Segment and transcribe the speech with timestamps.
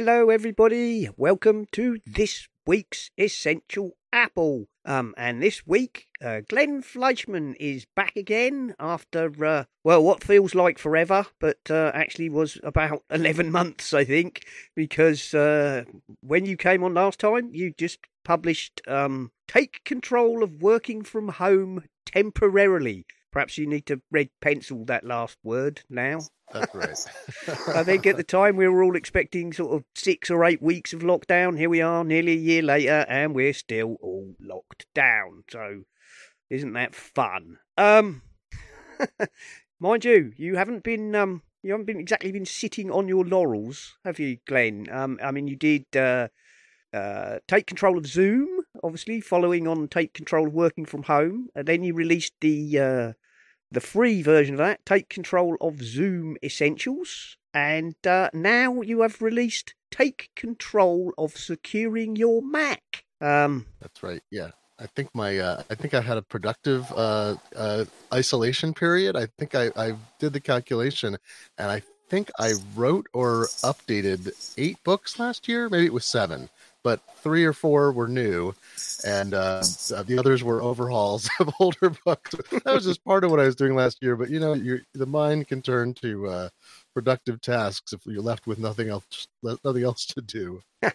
[0.00, 1.08] Hello, everybody.
[1.16, 4.68] Welcome to this week's Essential Apple.
[4.84, 10.54] Um, and this week, uh, Glenn Fleishman is back again after, uh, well, what feels
[10.54, 15.82] like forever, but uh, actually was about 11 months, I think, because uh,
[16.20, 21.28] when you came on last time, you just published um, Take Control of Working from
[21.28, 23.04] Home Temporarily.
[23.30, 26.20] Perhaps you need to red pencil that last word now.
[26.52, 26.98] That's right.
[27.76, 30.92] I think at the time we were all expecting sort of six or eight weeks
[30.92, 31.58] of lockdown.
[31.58, 35.44] Here we are, nearly a year later, and we're still all locked down.
[35.50, 35.82] So,
[36.50, 37.58] isn't that fun?
[37.76, 38.22] Um,
[39.80, 43.96] mind you, you haven't been um, you haven't been exactly been sitting on your laurels,
[44.04, 44.88] have you, Glenn?
[44.90, 46.28] Um, I mean, you did uh,
[46.92, 51.66] uh, take control of Zoom, obviously, following on take control of working from home, and
[51.66, 53.12] then you released the uh,
[53.70, 57.36] the free version of that, Take Control of Zoom Essentials.
[57.54, 63.04] And uh, now you have released Take Control of Securing Your Mac.
[63.20, 64.22] Um, That's right.
[64.30, 64.50] Yeah.
[64.80, 67.84] I think my uh, I think I had a productive uh, uh,
[68.14, 69.16] isolation period.
[69.16, 71.16] I think I, I did the calculation,
[71.58, 75.68] and I think I wrote or updated eight books last year.
[75.68, 76.48] Maybe it was seven,
[76.82, 78.54] but three or four were new,
[79.04, 79.62] and uh,
[80.06, 82.34] the others were overhauls of older books.
[82.64, 84.16] That was just part of what I was doing last year.
[84.16, 84.54] But you know,
[84.94, 86.48] the mind can turn to uh,
[86.94, 90.62] productive tasks if you're left with nothing else nothing else to do.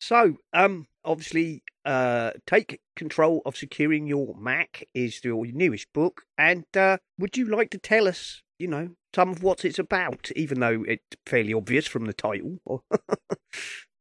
[0.00, 6.22] so, um, obviously, uh, Take Control of Securing Your Mac is your newest book.
[6.36, 10.30] And uh, would you like to tell us, you know, some of what it's about,
[10.34, 12.60] even though it's fairly obvious from the title?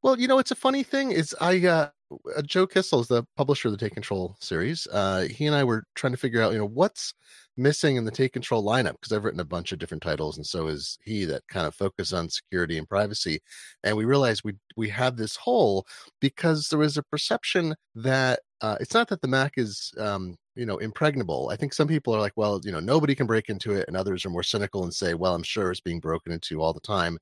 [0.05, 1.11] Well, you know, it's a funny thing.
[1.13, 1.89] Is I uh,
[2.37, 4.85] uh, Joe Kissell is the publisher of the Take Control series.
[4.91, 7.15] Uh, he and I were trying to figure out, you know, what's
[7.57, 10.45] missing in the Take Control lineup because I've written a bunch of different titles, and
[10.45, 13.39] so is he that kind of focus on security and privacy.
[13.83, 15.87] And we realized we we had this hole
[16.21, 20.65] because there was a perception that uh, it's not that the Mac is um, you
[20.67, 23.73] know impregnable i think some people are like well you know nobody can break into
[23.73, 26.61] it and others are more cynical and say well i'm sure it's being broken into
[26.61, 27.17] all the time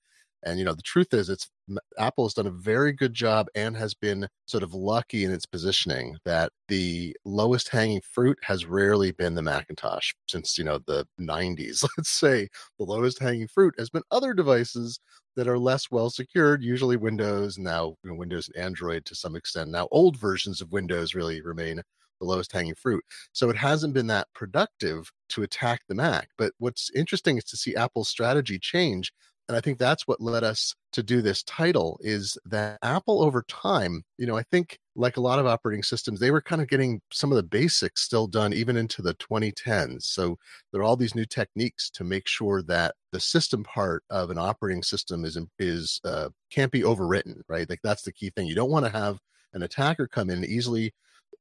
[0.45, 1.49] and you know the truth is it's
[1.97, 5.45] apple has done a very good job and has been sort of lucky in its
[5.45, 11.05] positioning that the lowest hanging fruit has rarely been the macintosh since you know the
[11.19, 12.47] 90s let's say
[12.79, 14.99] the lowest hanging fruit has been other devices
[15.35, 19.35] that are less well secured usually windows now you know, windows and android to some
[19.35, 21.81] extent now old versions of windows really remain
[22.23, 23.03] the lowest hanging fruit.
[23.33, 26.29] So it hasn't been that productive to attack the Mac.
[26.37, 29.11] But what's interesting is to see Apple's strategy change.
[29.47, 33.43] And I think that's what led us to do this title is that Apple over
[33.47, 36.69] time, you know, I think like a lot of operating systems, they were kind of
[36.69, 40.03] getting some of the basics still done even into the 2010s.
[40.03, 40.37] So
[40.71, 44.37] there are all these new techniques to make sure that the system part of an
[44.37, 47.69] operating system is is uh, can't be overwritten, right?
[47.69, 48.47] Like that's the key thing.
[48.47, 49.19] You don't want to have
[49.53, 50.93] an attacker come in and easily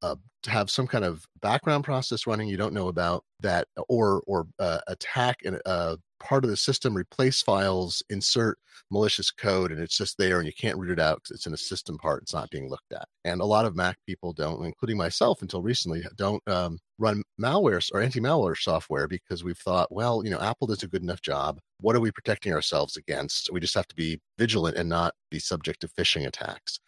[0.03, 4.23] uh, to have some kind of background process running you don't know about that or
[4.27, 8.59] or uh, attack and uh, part of the system replace files insert
[8.91, 11.55] malicious code and it's just there and you can't root it out because it's in
[11.55, 13.09] a system part it's not being looked at.
[13.25, 17.89] And a lot of mac people don't including myself until recently don't um, run malware
[17.93, 21.59] or anti-malware software because we've thought well you know apple does a good enough job.
[21.81, 23.51] What are we protecting ourselves against?
[23.53, 26.79] We just have to be vigilant and not be subject to phishing attacks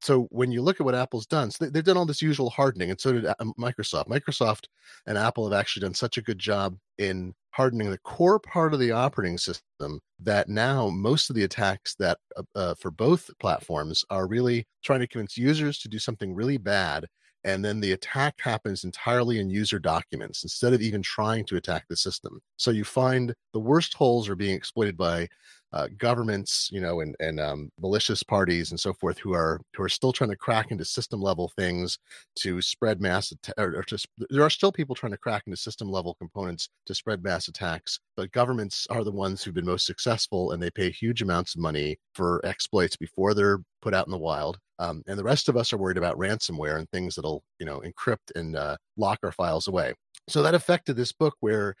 [0.00, 2.90] so when you look at what Apple's done, so they've done all this usual hardening,
[2.90, 4.08] and so did uh, Microsoft.
[4.08, 4.64] Microsoft
[5.06, 8.80] and Apple have actually done such a good job in hardening the core part of
[8.80, 14.04] the operating system that now most of the attacks that uh, uh, for both platforms
[14.10, 17.06] are really trying to convince users to do something really bad
[17.44, 21.84] and then the attack happens entirely in user documents instead of even trying to attack
[21.88, 25.26] the system so you find the worst holes are being exploited by
[25.72, 29.82] uh, governments, you know, and and um, malicious parties and so forth who are who
[29.82, 31.98] are still trying to crack into system level things
[32.36, 33.98] to spread mass att- or, or to,
[34.30, 38.00] there are still people trying to crack into system level components to spread mass attacks.
[38.16, 41.60] But governments are the ones who've been most successful, and they pay huge amounts of
[41.60, 44.58] money for exploits before they're put out in the wild.
[44.78, 47.80] Um, and the rest of us are worried about ransomware and things that'll you know
[47.80, 49.94] encrypt and uh, lock our files away.
[50.28, 51.74] So that affected this book where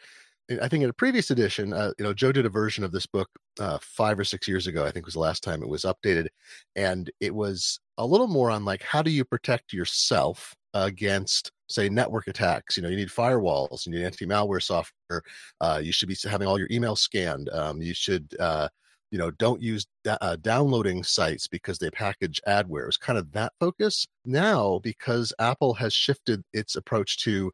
[0.62, 3.06] I think in a previous edition, uh, you know, Joe did a version of this
[3.06, 3.28] book
[3.60, 4.84] uh, five or six years ago.
[4.84, 6.28] I think was the last time it was updated,
[6.74, 11.88] and it was a little more on like how do you protect yourself against say
[11.88, 15.22] network attacks you know you need firewalls you need anti-malware software
[15.60, 18.68] uh, you should be having all your emails scanned um, you should uh,
[19.10, 23.30] you know don't use da- uh, downloading sites because they package adware it's kind of
[23.32, 27.50] that focus now because apple has shifted its approach to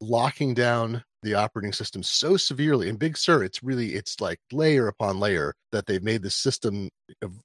[0.00, 4.86] locking down the operating system so severely in big sur it's really it's like layer
[4.86, 6.88] upon layer that they've made the system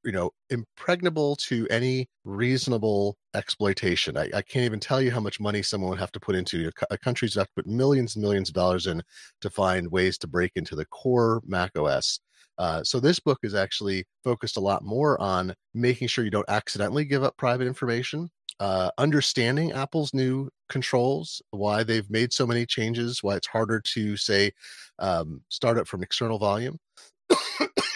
[0.04, 4.18] you know impregnable to any reasonable exploitation.
[4.18, 6.70] I, I, can't even tell you how much money someone would have to put into
[6.90, 9.02] a, country's have to put millions and millions of dollars in
[9.42, 12.20] to find ways to break into the core mac os
[12.58, 16.50] uh, so this book is actually focused a lot more on making sure you don't
[16.50, 18.30] accidentally give up private information
[18.62, 24.16] uh, understanding Apple's new controls, why they've made so many changes, why it's harder to
[24.16, 24.52] say
[25.00, 26.78] um, start up from external volume.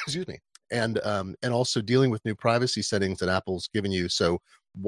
[0.06, 0.40] Excuse me,
[0.72, 4.10] and um, and also dealing with new privacy settings that Apple's given you.
[4.10, 4.40] So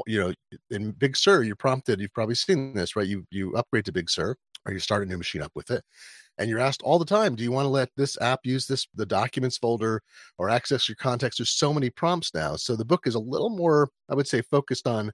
[0.08, 0.34] you know,
[0.72, 2.02] in Big Sur, you're prompted.
[2.02, 3.08] You've probably seen this, right?
[3.08, 4.36] You you upgrade to Big Sur,
[4.66, 5.84] or you start a new machine up with it,
[6.40, 8.88] and you're asked all the time do you want to let this app use this
[8.96, 10.02] the documents folder
[10.38, 13.50] or access your contacts there's so many prompts now so the book is a little
[13.50, 15.12] more i would say focused on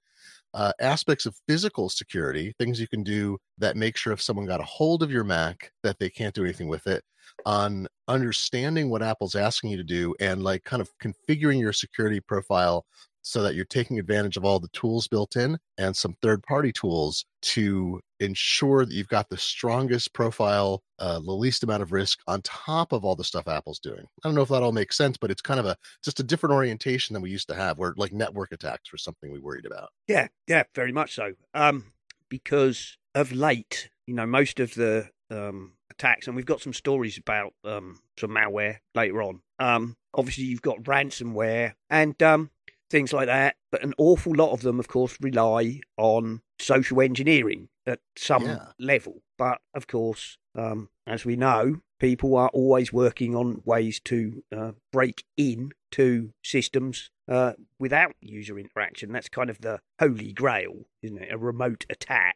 [0.54, 4.62] uh, aspects of physical security, things you can do that make sure if someone got
[4.62, 7.04] a hold of your Mac that they can't do anything with it,
[7.46, 12.20] on understanding what Apple's asking you to do and like kind of configuring your security
[12.20, 12.86] profile
[13.24, 16.72] so that you're taking advantage of all the tools built in and some third party
[16.72, 22.20] tools to ensure that you've got the strongest profile, uh, the least amount of risk
[22.28, 24.06] on top of all the stuff Apple's doing.
[24.24, 26.24] I don't know if that all makes sense, but it's kind of a just a
[26.24, 29.66] different orientation than we used to have, where like network attacks were something we worried
[29.66, 29.90] about.
[30.08, 31.34] Yeah, yeah, very much so.
[31.54, 31.94] Um,
[32.30, 37.18] because of late, you know, most of the um, attacks, and we've got some stories
[37.18, 39.42] about um, some malware later on.
[39.60, 42.52] Um, obviously, you've got ransomware, and um,
[42.94, 43.56] things like that.
[43.72, 48.68] But an awful lot of them, of course, rely on social engineering at some yeah.
[48.80, 49.24] level.
[49.38, 54.72] But of course, um, as we know, people are always working on ways to uh,
[54.92, 59.12] break in to systems uh, without user interaction.
[59.12, 61.34] That's kind of the holy grail, isn't it?
[61.34, 62.36] A remote attack.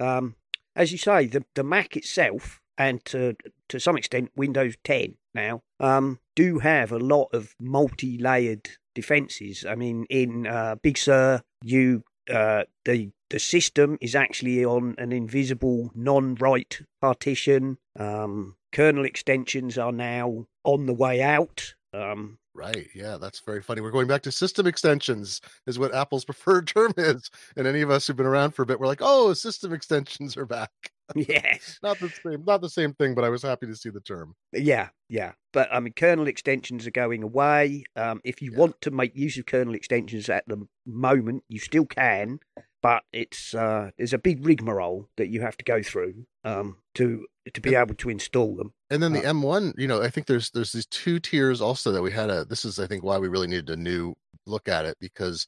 [0.00, 0.36] Um,
[0.74, 3.36] as you say, the the Mac itself, and to
[3.68, 9.64] to some extent Windows 10 now, um, do have a lot of multi-layered defenses.
[9.64, 15.12] I mean, in uh, Big Sur, you uh, the the system is actually on an
[15.12, 17.78] invisible non-write partition.
[17.96, 21.74] Um, kernel extensions are now on the way out.
[21.92, 22.88] Um, right.
[22.92, 23.82] Yeah, that's very funny.
[23.82, 27.30] We're going back to system extensions, is what Apple's preferred term is.
[27.56, 30.36] And any of us who've been around for a bit, we're like, oh, system extensions
[30.36, 30.90] are back.
[31.28, 31.78] Yes.
[31.82, 34.34] not the same not the same thing, but I was happy to see the term.
[34.52, 35.32] Yeah, yeah.
[35.52, 37.84] But I mean kernel extensions are going away.
[37.96, 38.58] Um, if you yeah.
[38.58, 42.40] want to make use of kernel extensions at the moment, you still can,
[42.82, 47.26] but it's uh, there's a big rigmarole that you have to go through um, to
[47.52, 48.72] to be able to install them.
[48.90, 51.92] And then the uh, M1, you know, I think there's there's these two tiers also
[51.92, 54.14] that we had a this is I think why we really needed a new
[54.46, 55.46] look at it because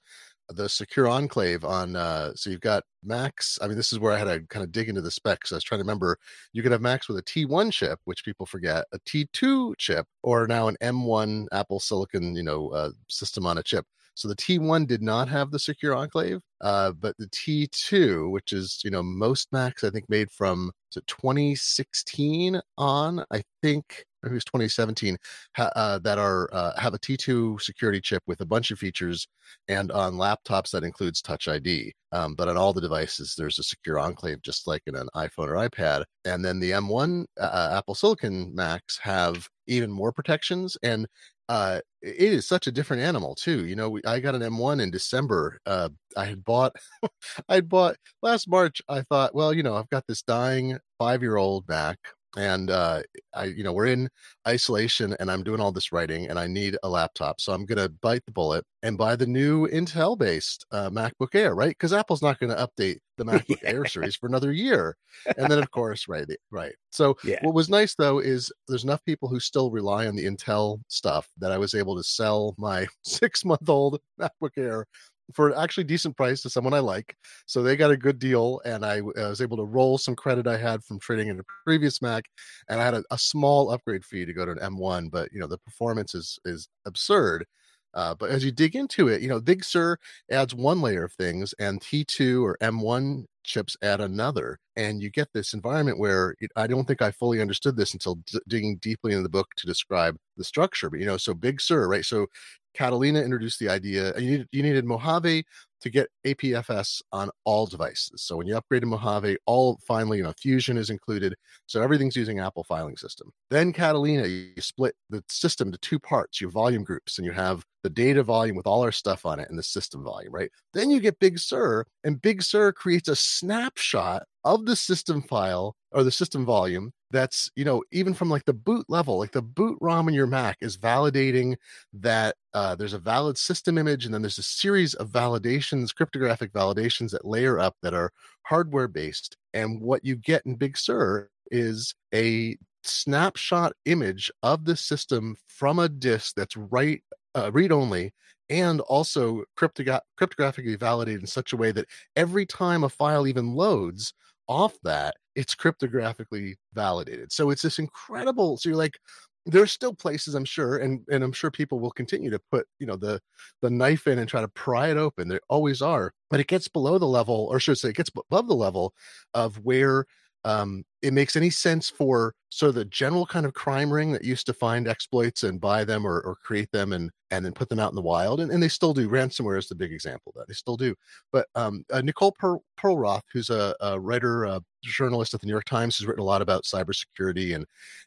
[0.51, 4.19] the secure enclave on uh so you've got Macs i mean this is where i
[4.19, 6.19] had to kind of dig into the specs i was trying to remember
[6.53, 10.47] you could have Macs with a t1 chip which people forget a t2 chip or
[10.47, 13.87] now an m1 apple silicon you know uh, system on a chip.
[14.15, 18.81] So the T1 did not have the secure enclave, uh, but the T2, which is
[18.85, 20.73] you know most Macs I think made from
[21.07, 25.17] 2016 on, I think it's 2017
[25.57, 29.27] ha, uh, that are uh, have a T2 security chip with a bunch of features,
[29.69, 31.93] and on laptops that includes Touch ID.
[32.13, 35.49] Um, but on all the devices, there's a secure enclave, just like in an iPhone
[35.49, 36.05] or iPad.
[36.25, 40.77] And then the M1 uh, uh, Apple Silicon Macs have even more protections.
[40.83, 41.07] And
[41.49, 43.67] uh, it is such a different animal too.
[43.67, 45.59] You know, we, I got an M1 in December.
[45.67, 46.75] Uh, I had bought,
[47.49, 48.83] I had bought last March.
[48.89, 51.99] I thought, well, you know, I've got this dying five year old Mac
[52.37, 53.03] and uh,
[53.35, 54.09] I, you know, we're in
[54.47, 57.89] isolation, and I'm doing all this writing, and I need a laptop, so I'm gonna
[57.89, 61.71] bite the bullet and buy the new Intel-based uh, MacBook Air, right?
[61.71, 63.71] Because Apple's not going to update the MacBook yeah.
[63.71, 64.97] Air series for another year,
[65.37, 66.73] and then of course, right, right.
[66.91, 67.39] So yeah.
[67.43, 71.29] what was nice though is there's enough people who still rely on the Intel stuff
[71.39, 74.87] that I was able to sell my six month old MacBook Air
[75.35, 77.17] for actually decent price to someone I like.
[77.47, 80.47] So they got a good deal, and I, I was able to roll some credit
[80.47, 82.25] I had from trading in a previous Mac,
[82.69, 85.11] and I had a, a, small upgrade fee to go to an M1.
[85.11, 87.47] But you know the performance is is absurd.
[87.93, 89.99] Uh, but as you dig into it, you know Big Sur
[90.31, 95.29] adds one layer of things, and T2 or M1 chips add another and you get
[95.33, 99.13] this environment where it, i don't think i fully understood this until d- digging deeply
[99.13, 102.27] into the book to describe the structure but you know so big sur right so
[102.75, 105.45] catalina introduced the idea you needed, you needed mojave
[105.81, 108.23] to get apfs on all devices.
[108.23, 111.35] So when you upgrade to mojave all finally you know fusion is included
[111.67, 113.31] so everything's using apple filing system.
[113.51, 117.65] Then catalina you split the system to two parts your volume groups and you have
[117.83, 120.51] the data volume with all our stuff on it and the system volume right?
[120.75, 125.77] Then you get big sur and big sur creates a snapshot of the system file
[125.93, 129.43] or the system volume that's you know even from like the boot level like the
[129.43, 131.57] boot rom in your mac is validating
[131.93, 136.53] that uh, there's a valid system image and then there's a series of validations cryptographic
[136.53, 138.13] validations that layer up that are
[138.43, 144.77] hardware based and what you get in big sur is a snapshot image of the
[144.77, 147.03] system from a disk that's right
[147.35, 148.13] uh, read only
[148.49, 151.87] and also cryptogra- cryptographically validated in such a way that
[152.17, 154.13] every time a file even loads
[154.51, 157.33] off that it's cryptographically validated.
[157.33, 158.99] So it's this incredible so you're like
[159.47, 162.87] there's still places i'm sure and and i'm sure people will continue to put you
[162.87, 163.19] know the
[163.63, 165.29] the knife in and try to pry it open.
[165.29, 168.11] There always are but it gets below the level or should I say it gets
[168.15, 168.93] above the level
[169.33, 170.05] of where
[170.45, 174.25] um, it makes any sense for sort of the general kind of crime ring that
[174.25, 177.69] used to find exploits and buy them or, or create them and and then put
[177.69, 179.09] them out in the wild and, and they still do.
[179.09, 180.49] Ransomware is the big example that.
[180.49, 180.95] They still do.
[181.33, 185.53] But um, uh, nicole per- perlroth who's a, a writer a journalist at the new
[185.53, 187.67] york times has written a lot about cybersecurity and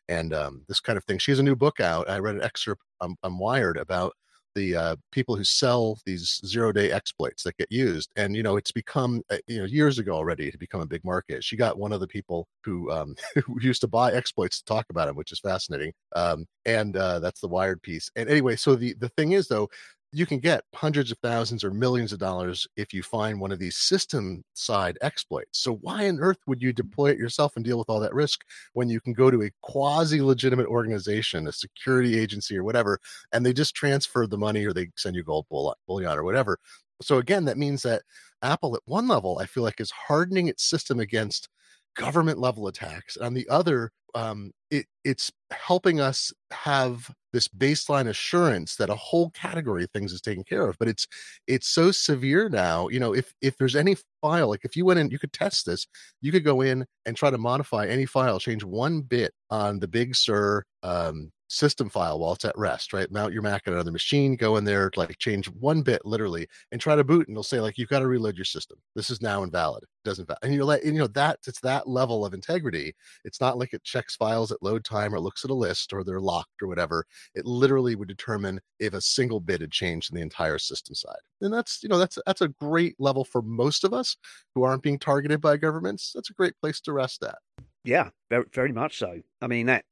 [0.09, 1.19] and um, this kind of thing.
[1.19, 2.09] She has a new book out.
[2.09, 4.13] I read an excerpt on, on wired about
[4.55, 8.57] the uh, people who sell these zero day exploits that get used and you know
[8.57, 11.43] it's become uh, you know years ago already to become a big market.
[11.43, 14.85] She got one of the people who um who used to buy exploits to talk
[14.89, 18.09] about them which is fascinating um and uh that's the wired piece.
[18.15, 19.69] And anyway so the the thing is though
[20.13, 23.57] you can get hundreds of thousands or millions of dollars if you find one of
[23.57, 25.59] these system side exploits.
[25.59, 28.41] So why on earth would you deploy it yourself and deal with all that risk
[28.73, 32.99] when you can go to a quasi legitimate organization, a security agency or whatever,
[33.31, 36.59] and they just transfer the money or they send you gold bullion or whatever.
[37.01, 38.03] So again, that means that
[38.43, 41.49] Apple at one level, I feel like is hardening its system against
[41.95, 43.17] government level attacks.
[43.17, 49.29] On the other, um, it, it's helping us have this baseline assurance that a whole
[49.31, 51.07] category of things is taken care of but it's
[51.47, 54.99] it's so severe now you know if if there's any file like if you went
[54.99, 55.87] in you could test this.
[56.21, 59.87] You could go in and try to modify any file change one bit on the
[59.87, 63.11] big sur um, system file while it's at rest, right?
[63.11, 66.81] Mount your Mac on another machine, go in there, like change one bit literally, and
[66.81, 68.77] try to boot, and it'll say like you've got to reload your system.
[68.95, 69.83] This is now invalid.
[69.83, 72.93] It doesn't and you let you know that it's that level of integrity.
[73.23, 76.03] It's not like it checks files at load time or looks at a list or
[76.03, 77.05] they're locked or whatever.
[77.35, 81.15] It literally would determine if a single bit had changed in the entire system side.
[81.41, 84.17] And that's you know that's that's a great level for most of us
[84.55, 86.11] who aren't being targeted by governments.
[86.15, 87.37] That's a great place to rest at.
[87.83, 89.21] Yeah, very, very much so.
[89.41, 89.85] I mean that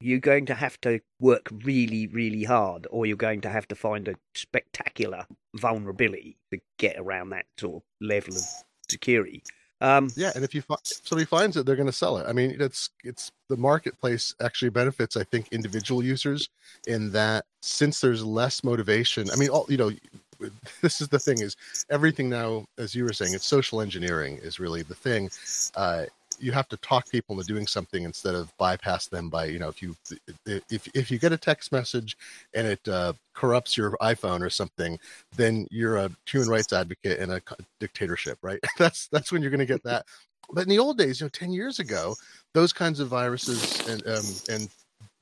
[0.00, 3.74] you're going to have to work really, really hard, or you're going to have to
[3.74, 8.42] find a spectacular vulnerability to get around that sort of level of
[8.88, 9.42] security.
[9.82, 12.26] Um, yeah, and if you if somebody finds it, they're going to sell it.
[12.28, 16.50] I mean, it's it's the marketplace actually benefits, I think, individual users
[16.86, 19.30] in that since there's less motivation.
[19.30, 19.90] I mean, all you know,
[20.82, 21.56] this is the thing is
[21.88, 25.30] everything now, as you were saying, it's social engineering is really the thing.
[25.74, 26.04] Uh,
[26.40, 29.68] you have to talk people into doing something instead of bypass them by you know
[29.68, 29.94] if you
[30.46, 32.16] if if you get a text message
[32.54, 34.98] and it uh, corrupts your iphone or something
[35.36, 37.40] then you're a human rights advocate in a
[37.78, 38.60] dictatorship right?
[38.78, 40.06] That's that's when you're going to get that.
[40.52, 42.14] But in the old days you know 10 years ago
[42.54, 44.68] those kinds of viruses and um, and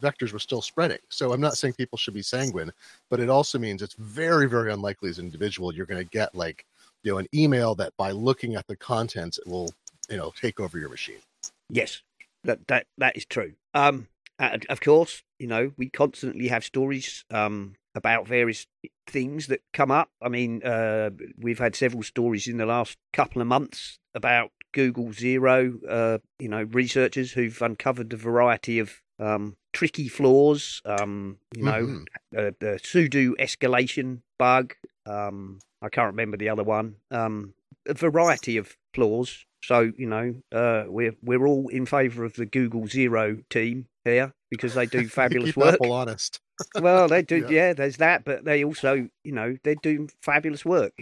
[0.02, 0.98] vectors were still spreading.
[1.08, 2.72] So i'm not saying people should be sanguine
[3.10, 6.34] but it also means it's very very unlikely as an individual you're going to get
[6.34, 6.64] like
[7.02, 9.70] you know an email that by looking at the contents it will
[10.08, 11.20] you know take over your machine.
[11.68, 12.02] Yes,
[12.44, 13.54] that that that is true.
[13.74, 18.66] Um, of course, you know we constantly have stories um about various
[19.06, 20.10] things that come up.
[20.22, 25.12] I mean, uh, we've had several stories in the last couple of months about Google
[25.12, 25.74] Zero.
[25.86, 30.80] Uh, you know, researchers who've uncovered a variety of um, tricky flaws.
[30.84, 32.38] Um, you know, mm-hmm.
[32.38, 34.74] uh, the sudo escalation bug.
[35.04, 36.96] Um, I can't remember the other one.
[37.10, 37.54] Um,
[37.86, 42.46] a variety of flaws so you know, uh, we're we're all in favour of the
[42.46, 45.74] Google Zero team here because they do fabulous work.
[45.74, 46.40] Apple honest.
[46.80, 47.38] well, they do.
[47.38, 47.48] Yeah.
[47.50, 47.72] yeah.
[47.72, 50.92] there's that, but they also, you know, they're doing fabulous work.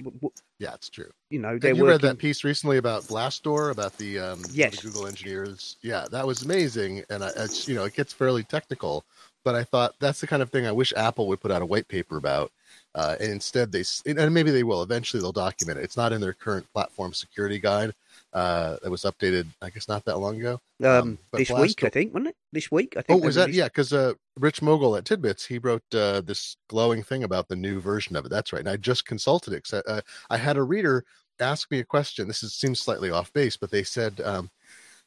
[0.59, 1.11] Yeah, it's true.
[1.31, 1.89] You know, they you working...
[1.89, 4.77] read that piece recently about BlastDoor about the um, yes.
[4.77, 5.77] the Google engineers.
[5.83, 9.05] Yeah, that was amazing, and I, it's you know it gets fairly technical,
[9.45, 11.67] but I thought that's the kind of thing I wish Apple would put out a
[11.67, 12.53] white paper about
[12.95, 15.21] Uh, and instead, they and maybe they will eventually.
[15.23, 15.85] They'll document it.
[15.85, 17.95] It's not in their current platform security guide
[18.37, 20.61] uh, that was updated, I guess, not that long ago.
[20.85, 22.37] Um, Um, this week, I think, wasn't it?
[22.53, 23.21] This week, I Oh, think.
[23.23, 23.65] they was that released- yeah?
[23.65, 27.81] Because uh, Rich Mogull at TidBITS, he wrote uh, this glowing thing about the new
[27.81, 28.29] version of it.
[28.29, 28.61] That's right.
[28.61, 29.65] And I just consulted it.
[29.65, 31.05] 'cause, uh, I had a reader
[31.41, 32.29] ask me a question.
[32.29, 34.51] This is, seems slightly off base, but they said um,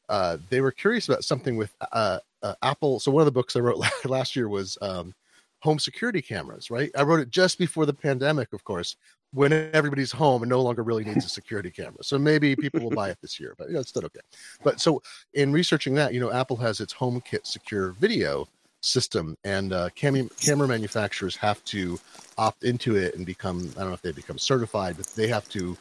[0.09, 2.99] uh, they were curious about something with uh, uh, Apple.
[2.99, 5.13] So one of the books I wrote last year was um,
[5.61, 6.71] home security cameras.
[6.71, 6.89] Right.
[6.97, 8.95] I wrote it just before the pandemic, of course,
[9.33, 12.03] when everybody's home and no longer really needs a security camera.
[12.03, 14.21] So maybe people will buy it this year, but you know, it's still okay.
[14.63, 15.01] But so
[15.33, 18.47] in researching that, you know, Apple has its HomeKit secure video
[18.81, 21.99] system, and uh, cam- camera manufacturers have to
[22.37, 25.47] opt into it and become I don't know if they become certified, but they have
[25.49, 25.77] to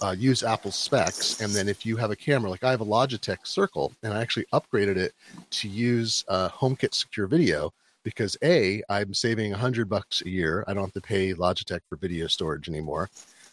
[0.00, 1.40] uh, use Apple specs.
[1.40, 4.20] And then if you have a camera, like I have a Logitech Circle, and I
[4.20, 5.14] actually upgraded it
[5.50, 7.72] to use uh, HomeKit secure video
[8.04, 10.64] because a I'm saving a hundred bucks a year.
[10.68, 13.10] I don't have to pay Logitech for video storage anymore.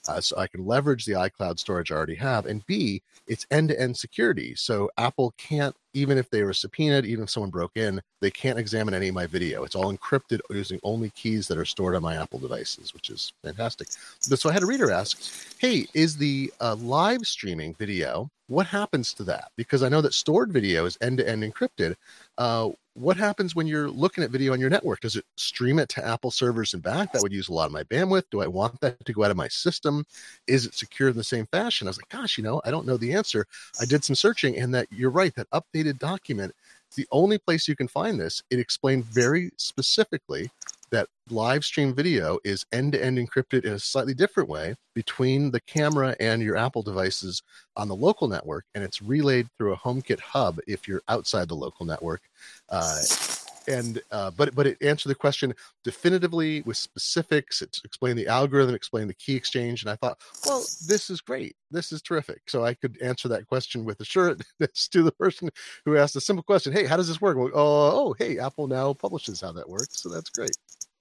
[0.08, 3.96] Uh, so I can leverage the iCloud storage I already have, and B, it's end-to-end
[3.96, 4.56] security.
[4.56, 8.58] So Apple can't, even if they were subpoenaed, even if someone broke in, they can't
[8.58, 9.64] examine any of my video.
[9.64, 13.32] It's all encrypted using only keys that are stored on my Apple devices, which is
[13.44, 13.90] fantastic.
[14.22, 15.22] So I had a reader ask,
[15.60, 18.32] "Hey, is the uh, live streaming video?
[18.48, 19.52] What happens to that?
[19.56, 21.96] Because I know that stored video is end-to-end encrypted.
[22.40, 25.00] Uh, what happens when you're looking at video on your network?
[25.00, 27.14] Does it stream it to Apple servers and back?
[27.14, 28.26] That would use a lot of my bandwidth.
[28.32, 30.06] Do I want that to go out of my system?
[30.48, 31.88] Is it secure in the same fashion?
[31.88, 33.46] I was like, gosh, you know, I don't know the answer.
[33.80, 35.34] I did some searching, and that you're right.
[35.36, 36.54] That updated document,
[36.96, 38.44] the only place you can find this.
[38.50, 40.52] It explained very specifically
[40.92, 45.52] that live stream video is end to end encrypted in a slightly different way between
[45.52, 47.42] the camera and your Apple devices
[47.78, 51.56] on the local network, and it's relayed through a HomeKit hub if you're outside the
[51.56, 52.22] local network.
[52.70, 53.02] Uh,
[53.68, 55.54] and uh, but but it answered the question
[55.84, 57.62] definitively with specifics.
[57.62, 61.56] It explained the algorithm, explained the key exchange, and I thought, well, this is great.
[61.72, 62.44] This is terrific.
[62.50, 64.44] So I could answer that question with assurance
[64.92, 65.50] to the person
[65.86, 67.38] who asked a simple question: Hey, how does this work?
[67.38, 67.52] Well, uh,
[67.94, 70.56] oh, hey, Apple now publishes how that works, so that's great.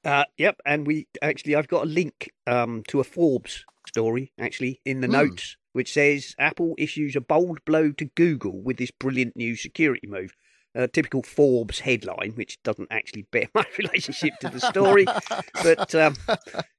[0.04, 4.80] Uh, yep, and we actually, I've got a link um, to a Forbes story actually
[4.84, 5.12] in the Hmm.
[5.12, 10.06] notes, which says Apple issues a bold blow to Google with this brilliant new security
[10.06, 10.34] move.
[10.74, 15.04] A typical Forbes headline, which doesn't actually bear much relationship to the story,
[15.62, 16.14] but um,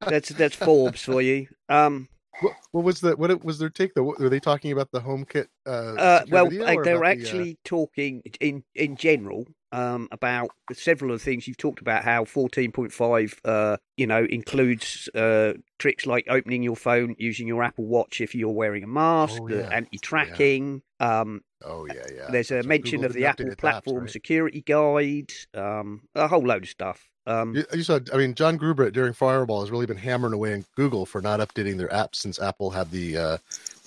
[0.08, 1.48] that's that's Forbes for you.
[1.68, 2.08] Um,
[2.40, 4.04] What, what was the what was their take though?
[4.04, 5.48] What, were they talking about the HomeKit?
[5.66, 11.12] Uh, Uh, well, uh, they're the, uh, actually talking in in general um, about several
[11.14, 12.04] of the things you've talked about.
[12.04, 17.86] How 14.5, uh, you know, includes uh, tricks like opening your phone using your Apple
[17.86, 19.70] Watch if you're wearing a mask, Oh, yeah.
[19.72, 20.82] anti-tracking.
[21.00, 22.28] Um, oh yeah, yeah.
[22.32, 22.66] there's a right.
[22.66, 24.10] mention Google of the Apple its apps, Platform right?
[24.10, 25.32] Security Guide.
[25.54, 27.08] Um, a whole load of stuff.
[27.26, 30.54] Um, You, you saw, I mean, John Gruber Daring Fireball has really been hammering away
[30.54, 33.38] on Google for not updating their apps since Apple had the uh,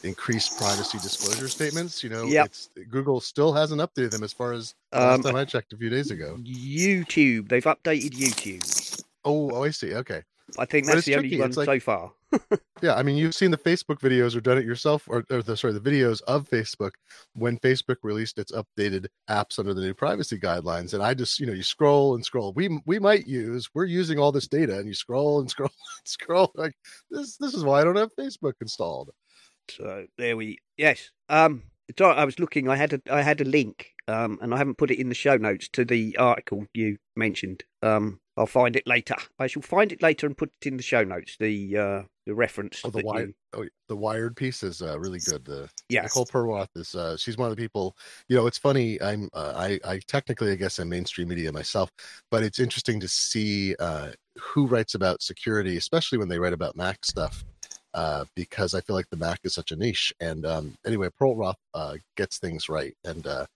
[0.04, 2.02] increased privacy disclosure statements.
[2.04, 2.46] You know, Yep.
[2.46, 5.72] it's, Google still hasn't updated them as far as the last Um, time I checked
[5.72, 6.36] a few days ago.
[6.42, 9.02] YouTube, they've updated YouTube.
[9.24, 9.94] Oh, oh, I see.
[9.94, 10.22] Okay.
[10.58, 12.12] I think that's the only one like- so far.
[12.82, 15.56] Yeah, I mean, you've seen the Facebook videos or done it yourself, or, or the
[15.56, 16.90] sorry, the videos of Facebook
[17.32, 20.92] when Facebook released its updated apps under the new privacy guidelines.
[20.92, 22.52] And I just, you know, you scroll and scroll.
[22.52, 26.06] We we might use, we're using all this data, and you scroll and scroll and
[26.08, 26.52] scroll.
[26.56, 26.74] Like
[27.10, 29.12] this, this is why I don't have Facebook installed.
[29.70, 31.10] So there we yes.
[31.28, 31.62] Um
[31.98, 34.78] so I was looking I had a I had a link um and I haven't
[34.78, 37.64] put it in the show notes to the article you mentioned.
[37.82, 39.14] Um I'll find it later.
[39.38, 42.34] I shall find it later and put it in the show notes, the uh the
[42.34, 45.44] reference Oh, the wired, you- oh, the wired piece is uh, really good.
[45.44, 46.02] The Yeah.
[46.04, 47.94] Nicole Perlroth is uh, she's one of the people.
[48.28, 49.00] You know, it's funny.
[49.02, 51.90] I'm uh, I I technically I guess I'm mainstream media myself,
[52.30, 56.76] but it's interesting to see uh, who writes about security, especially when they write about
[56.76, 57.44] Mac stuff.
[57.94, 61.54] Uh, because I feel like the Mac is such a niche, and um, anyway, Perlroth
[61.74, 63.46] uh, gets things right, and uh,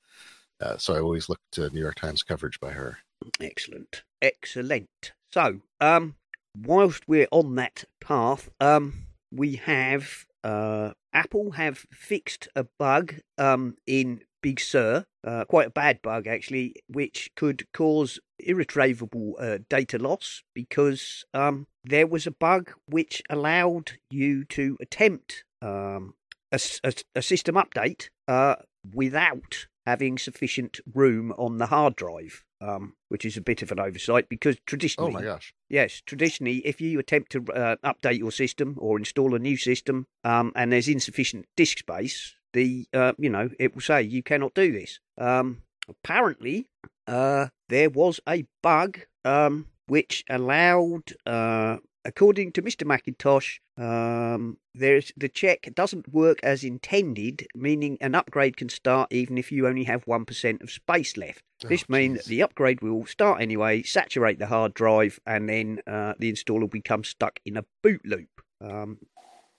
[0.61, 2.99] uh, so I always look to New York Times coverage by her.
[3.41, 4.05] Excellent.
[4.23, 5.13] Excellent.
[5.33, 6.15] So, um,
[6.57, 13.77] whilst we're on that path, um, we have uh, Apple have fixed a bug um,
[13.87, 19.99] in Big Sur, uh, quite a bad bug actually, which could cause irretrievable uh, data
[19.99, 26.15] loss because um, there was a bug which allowed you to attempt um,
[26.53, 28.57] a, a a system update uh,
[28.95, 33.81] without having sufficient room on the hard drive, um, which is a bit of an
[33.81, 35.55] oversight because Oh traditionally, my gosh!
[35.69, 40.07] yes, traditionally, if you attempt to uh, update your system or install a new system
[40.25, 44.55] um, and there's insufficient disk space, the uh, you know it will say you cannot
[44.55, 45.01] do this.
[45.17, 46.69] Um, apparently,
[47.07, 52.87] uh, there was a bug um, which allowed uh, according to Mr.
[52.87, 59.37] Macintosh, um, there's the check doesn't work as intended, meaning an upgrade can start even
[59.37, 61.43] if you only have one percent of space left.
[61.69, 62.25] This Oh, means jeez.
[62.27, 66.69] the upgrade will start anyway, saturate the hard drive, and then uh, the installer will
[66.69, 68.29] become stuck in a boot loop.
[68.61, 68.99] Um,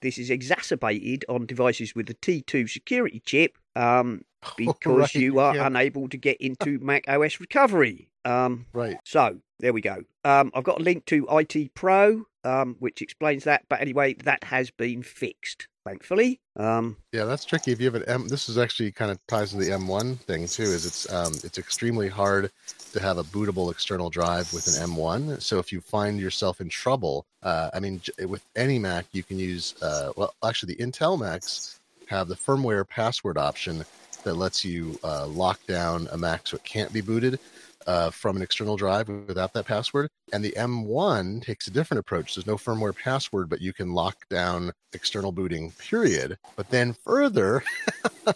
[0.02, 4.22] this is exacerbated on devices with the T2 security chip um,
[4.56, 8.08] because Right, you are can't- unable to get into Mac OS recovery.
[8.24, 8.98] Um, Right.
[9.04, 10.02] so there we go.
[10.24, 13.64] Um, I've got a link to IT Pro, um, which explains that.
[13.68, 16.40] But anyway, that has been fixed, thankfully.
[16.56, 17.72] Um, Yeah, that's tricky.
[17.72, 20.46] If you have an M, this is actually kind of ties to the M1 thing
[20.46, 20.62] too.
[20.62, 22.50] Is it's um, it's extremely hard
[22.92, 25.42] to have a bootable external drive with an M1.
[25.42, 29.38] So if you find yourself in trouble, uh, I mean, with any Mac, you can
[29.38, 29.74] use.
[29.82, 33.84] Uh, well, actually, the Intel Macs have the firmware password option
[34.22, 37.38] that lets you uh, lock down a Mac so it can't be booted
[37.86, 40.08] uh, from an external drive without that password.
[40.32, 42.34] And the M1 takes a different approach.
[42.34, 46.38] There's no firmware password, but you can lock down external booting, period.
[46.56, 47.62] But then further,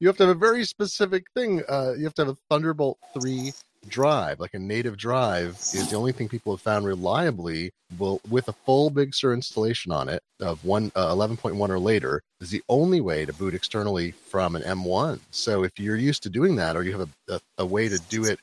[0.00, 1.62] you have to have a very specific thing.
[1.68, 3.52] Uh, you have to have a Thunderbolt 3
[3.88, 8.48] drive, like a native drive, is the only thing people have found reliably will with
[8.48, 12.62] a full Big Sur installation on it of one uh, 11.1 or later is the
[12.68, 15.20] only way to boot externally from an M1.
[15.30, 17.98] So if you're used to doing that, or you have a, a, a way to
[18.08, 18.38] do it,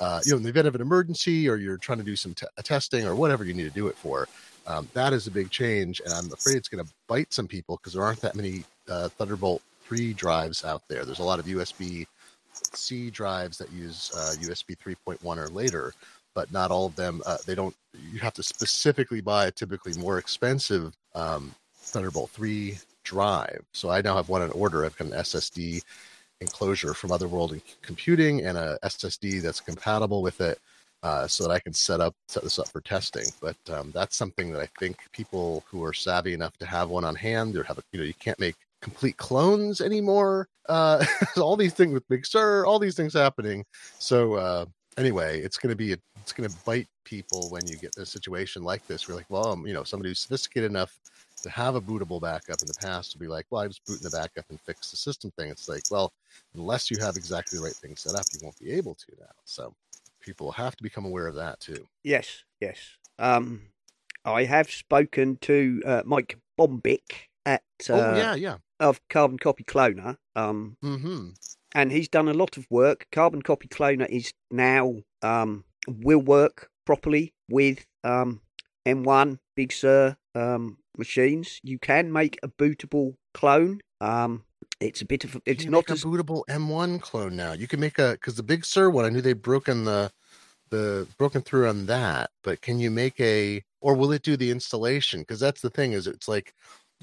[0.00, 2.34] uh, you know, in the event of an emergency, or you're trying to do some
[2.62, 4.28] testing or whatever you need to do it for,
[4.66, 7.76] um, that is a big change, and I'm afraid it's going to bite some people
[7.76, 11.04] because there aren't that many uh, Thunderbolt 3 drives out there.
[11.04, 12.06] There's a lot of USB
[12.72, 15.92] C drives that use uh, USB 3.1 or later,
[16.34, 17.22] but not all of them.
[17.26, 17.74] Uh, they don't.
[18.12, 23.64] You have to specifically buy a typically more expensive um, Thunderbolt 3 drive.
[23.72, 24.84] So I now have one on order.
[24.84, 25.82] I've got an SSD
[26.40, 30.58] enclosure from Other World Computing and a SSD that's compatible with it.
[31.02, 34.18] Uh, so that I can set up set this up for testing, but um, that's
[34.18, 37.62] something that I think people who are savvy enough to have one on hand or
[37.62, 40.48] have a, you know you can't make complete clones anymore.
[40.68, 41.04] Uh,
[41.36, 43.64] all these things with Big Sur, all these things happening.
[43.98, 44.66] So uh,
[44.96, 48.02] anyway, it's going to be a, it's going to bite people when you get in
[48.02, 49.08] a situation like this.
[49.08, 50.98] We're like, well, um, you know, somebody who's sophisticated enough
[51.42, 53.98] to have a bootable backup in the past to be like, well, I just boot
[53.98, 55.50] in the backup and fix the system thing.
[55.50, 56.12] It's like, well,
[56.54, 59.26] unless you have exactly the right thing set up, you won't be able to now.
[59.44, 59.74] So
[60.20, 61.86] people have to become aware of that too.
[62.04, 62.78] yes, yes.
[63.18, 63.62] Um,
[64.24, 68.56] I have spoken to uh, Mike Bombich at uh, oh yeah, yeah.
[68.78, 70.16] of Carbon Copy Cloner.
[70.36, 71.30] Um, Mm-hmm.
[71.74, 73.06] and he's done a lot of work.
[73.12, 78.40] Carbon Copy Cloner is now um, will work properly with um,
[78.86, 81.60] M1 Big Sur um, machines.
[81.62, 83.80] You can make a bootable clone.
[84.00, 84.44] Um,
[84.80, 87.52] it's a bit of it's you not make as a bootable M1 clone now.
[87.52, 90.10] You can make a because the Big Sur one, I knew they'd broken the
[90.70, 94.50] the broken through on that, but can you make a or will it do the
[94.50, 95.20] installation?
[95.20, 96.54] Because that's the thing is it's like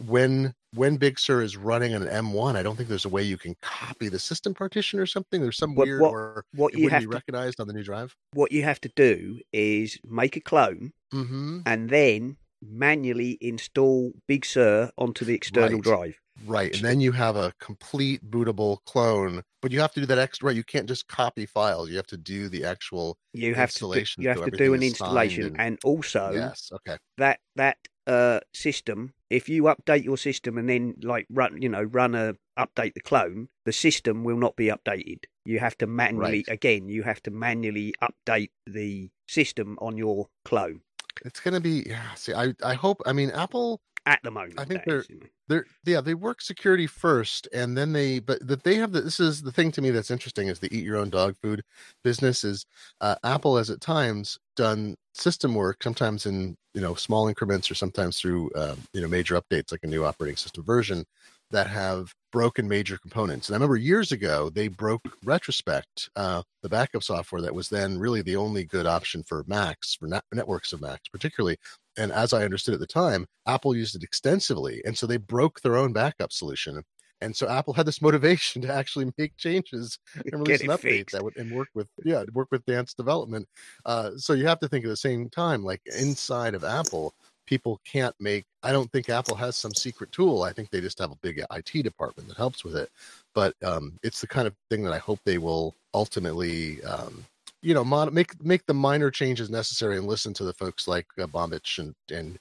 [0.05, 3.23] when when Big Sur is running on an M1, I don't think there's a way
[3.23, 5.41] you can copy the system partition or something.
[5.41, 8.15] There's some weird what- or what you have be to recognized on the new drive.
[8.33, 11.59] what you have to do is make a clone Mm-hmm.
[11.65, 15.83] and then manually install Big Sur onto the external Right.
[15.83, 16.19] drive.
[16.45, 20.19] Right, and then you have a complete bootable clone, but you have to do that
[20.19, 20.47] extra.
[20.47, 21.89] Right, you can't just copy files.
[21.89, 23.17] You have to do the actual.
[23.33, 26.69] You have to do, you have so to do an installation and- and also yes,
[26.73, 26.97] okay.
[27.17, 31.83] that that uh system if you update your system and then like run you know
[31.83, 36.43] run a update the clone the system will not be updated you have to manually
[36.47, 36.47] Right.
[36.47, 40.81] again you have to manually update the system on your clone
[41.25, 42.13] It's gonna be yeah.
[42.15, 43.01] See, I I hope.
[43.05, 43.81] I mean, Apple.
[44.07, 45.03] At the moment I think they're.
[45.49, 46.01] They're yeah.
[46.01, 48.19] They work security first, and then they.
[48.19, 49.01] But that they have the.
[49.01, 51.61] This is the thing to me that's interesting is the eat your own dog food
[52.03, 52.43] business.
[52.43, 52.65] Is
[53.01, 57.75] uh, Apple has at times done system work, sometimes in you know small increments, or
[57.75, 61.05] sometimes through um, you know major updates like a new operating system version
[61.51, 63.47] that have broken major components.
[63.47, 67.97] And I remember years ago they broke Retrospect, uh, the backup software that was then
[67.97, 71.57] really the only good option for Macs, for net- networks of Macs, particularly.
[71.97, 75.61] And as I understood at the time, Apple used it extensively, and so they broke
[75.61, 76.83] their own backup solution.
[77.21, 79.97] And so Apple had this motivation to actually make changes
[80.31, 81.13] and release an update fixed.
[81.13, 83.47] that would and work with yeah work with dance development.
[83.85, 87.15] Uh, so you have to think at the same time, like inside of Apple,
[87.47, 88.45] people can't make.
[88.61, 90.43] I don't think Apple has some secret tool.
[90.43, 92.89] I think they just have a big IT department that helps with it.
[93.33, 96.83] But um, it's the kind of thing that I hope they will ultimately.
[96.83, 97.25] Um,
[97.63, 101.07] you know, mod- make make the minor changes necessary and listen to the folks like
[101.19, 102.37] uh, Bombich and and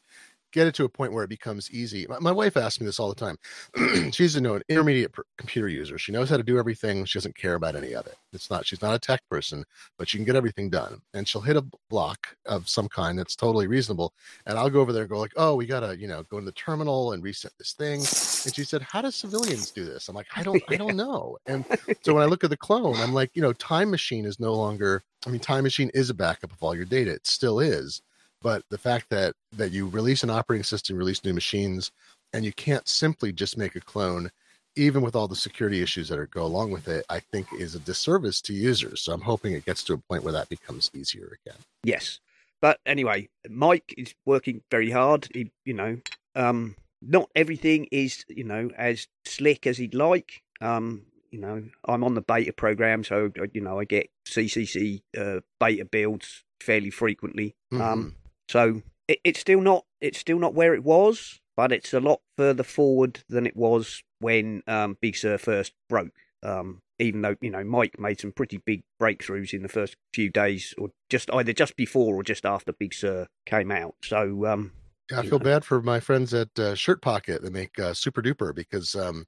[0.56, 2.06] get it to a point where it becomes easy.
[2.08, 3.36] My, my wife asks me this all the time.
[4.10, 5.98] she's you know, an intermediate per- computer user.
[5.98, 7.04] She knows how to do everything.
[7.04, 8.16] She doesn't care about any of it.
[8.32, 9.64] It's not, she's not a tech person,
[9.98, 11.02] but she can get everything done.
[11.12, 14.14] And she'll hit a block of some kind that's totally reasonable.
[14.46, 16.38] And I'll go over there and go like, oh, we got to, you know, go
[16.38, 18.00] in the terminal and reset this thing.
[18.00, 20.08] And she said, how do civilians do this?
[20.08, 21.36] I'm like, I don't, I don't know.
[21.44, 21.66] And
[22.00, 24.54] so when I look at the clone, I'm like, you know, Time Machine is no
[24.54, 27.10] longer, I mean, Time Machine is a backup of all your data.
[27.10, 28.00] It still is
[28.42, 31.90] but the fact that that you release an operating system release new machines
[32.32, 34.30] and you can't simply just make a clone
[34.78, 37.74] even with all the security issues that are, go along with it i think is
[37.74, 40.90] a disservice to users so i'm hoping it gets to a point where that becomes
[40.94, 42.18] easier again Yes.
[42.60, 45.28] But anyway, Mike is working very hard.
[45.32, 45.98] He, you know,
[46.34, 50.42] um, not everything is, you know, as slick as he'd like.
[50.60, 55.40] Um, you know, I'm on the beta program, so you know I get CCC uh,
[55.60, 57.54] beta builds fairly frequently.
[57.72, 58.14] Um,
[58.56, 62.20] so it, it's still not it's still not where it was, but it's a lot
[62.38, 66.14] further forward than it was when um, Big Sur first broke.
[66.42, 70.30] Um, even though you know Mike made some pretty big breakthroughs in the first few
[70.30, 73.94] days, or just either just before or just after Big Sur came out.
[74.02, 74.72] So um,
[75.10, 75.44] Yeah, I feel know.
[75.44, 79.26] bad for my friends at uh, Shirt Pocket that make uh, Super Duper because um,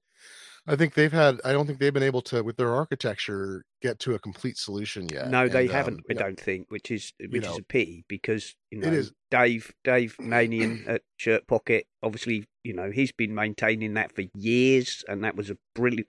[0.69, 1.41] I think they've had.
[1.45, 5.09] I don't think they've been able to, with their architecture, get to a complete solution
[5.09, 5.31] yet.
[5.31, 6.01] No, they And, um, haven't.
[6.11, 9.73] I don't think, which is which is know, a pity because you know is- Dave
[9.85, 11.87] Dave Nanian at Shirt Pocket.
[12.03, 16.09] Obviously, you know he's been maintaining that for years, and that was a brilliant.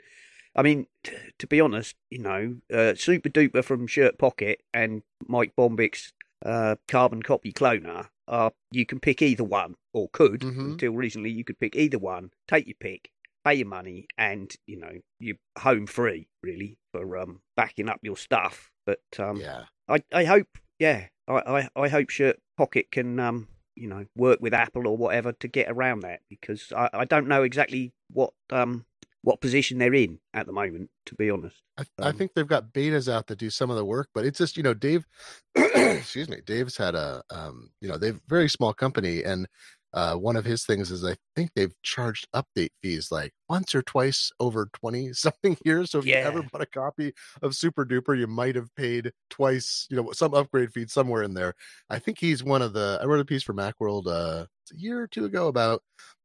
[0.55, 5.03] I mean, t- to be honest, you know, uh, Super Duper from Shirt Pocket and
[5.27, 6.11] Mike Bombich's
[6.45, 10.71] uh, Carbon Copy Cloner are you can pick either one, or could Mhm.
[10.71, 12.31] until recently you could pick either one.
[12.47, 13.09] Take your pick,
[13.49, 18.17] pay your money, and you know you're home free really for um backing up your
[18.17, 18.71] stuff.
[18.85, 20.47] But um, yeah, I, I hope,
[20.79, 24.97] yeah, I, I, I hope Shirt Pocket can, um, you know, work with Apple or
[24.97, 28.85] whatever to get around that because I, I don't know exactly what um
[29.21, 31.57] what position they're in at the moment, to be honest.
[31.77, 34.25] I, I Um, think they've got betas out that do some of the work, but
[34.25, 35.05] it's just you know Dave.
[35.55, 39.47] excuse me, Dave's had a um, you know they've very small company, and
[39.93, 43.81] uh, one of his things is I think they've charged update fees like once or
[43.81, 45.91] twice over twenty something years.
[45.91, 49.87] So if you ever bought a copy of Super Duper, you might have paid twice.
[49.89, 51.53] You know some upgrade fee somewhere in there.
[51.89, 52.99] I think he's one of the.
[53.01, 55.81] I wrote a piece for MacWorld uh, a year or two ago about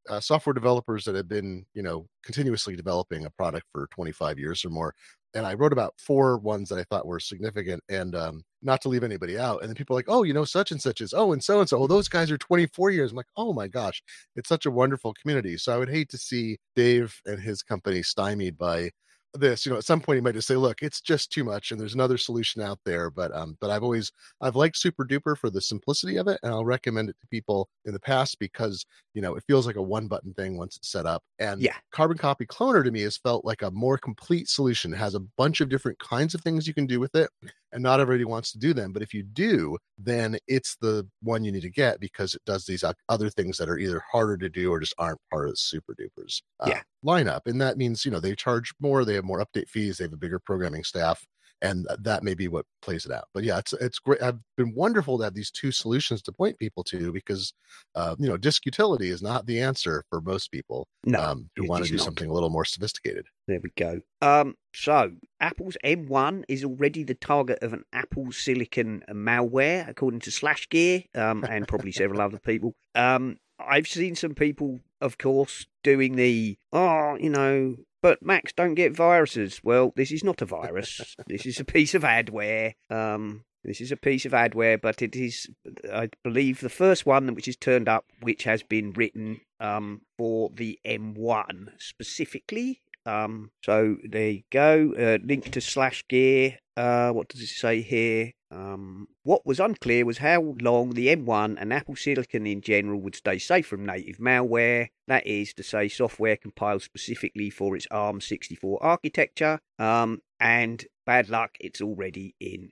[0.08, 4.64] uh, software developers that have been, you know, continuously developing a product for 25 years
[4.64, 4.94] or more.
[5.34, 8.88] And I wrote about four ones that I thought were significant and um, not to
[8.88, 9.60] leave anybody out.
[9.60, 11.60] And then people are like, oh, you know, such and such is, oh, and so
[11.60, 11.78] and so.
[11.78, 13.10] Oh, those guys are 24 years.
[13.10, 14.02] I'm like, oh my gosh,
[14.36, 15.56] it's such a wonderful community.
[15.58, 18.90] So I would hate to see Dave and his company stymied by
[19.34, 21.70] this you know at some point he might just say look it's just too much
[21.72, 25.36] and there's another solution out there but um but i've always i've liked super duper
[25.36, 28.86] for the simplicity of it and i'll recommend it to people in the past because
[29.12, 31.74] you know it feels like a one button thing once it's set up and Yeah.
[31.90, 35.20] carbon copy cloner to me has felt like a more complete solution it has a
[35.20, 37.28] bunch of different kinds of things you can do with it
[37.74, 41.44] and not everybody wants to do them but if you do then it's the one
[41.44, 44.48] you need to get because it does these other things that are either harder to
[44.48, 46.82] do or just aren't part of the super dupers uh, Yeah.
[47.04, 50.04] lineup and that means you know they charge more they have more update fees they
[50.04, 51.26] have a bigger programming staff
[51.64, 54.74] and that may be what plays it out but yeah it's it's great i've been
[54.74, 57.52] wonderful to have these two solutions to point people to because
[57.94, 61.66] uh, you know disk utility is not the answer for most people No, um, who
[61.66, 62.04] want to do not.
[62.04, 64.00] something a little more sophisticated There we go.
[64.20, 70.30] Um, so Apple's M1 is already the target of an Apple Silicon malware, according to
[70.30, 72.74] SlashGear, um, and probably several other people.
[72.94, 78.74] Um, I've seen some people, of course, doing the oh, you know, but Macs don't
[78.74, 79.62] get viruses.
[79.64, 81.16] Well, this is not a virus.
[81.26, 82.74] this is a piece of adware.
[82.90, 85.48] Um, this is a piece of adware, but it is,
[85.90, 90.50] I believe, the first one which is turned up, which has been written um, for
[90.54, 92.82] the M1 specifically.
[93.06, 94.92] Um, so there you go.
[94.92, 96.58] Uh, link to slash gear.
[96.76, 98.32] Uh, what does it say here?
[98.54, 103.16] Um, what was unclear was how long the M1 and Apple Silicon in general would
[103.16, 104.90] stay safe from native malware.
[105.08, 109.60] That is to say, software compiled specifically for its ARM64 architecture.
[109.78, 112.70] Um, and bad luck, it's already in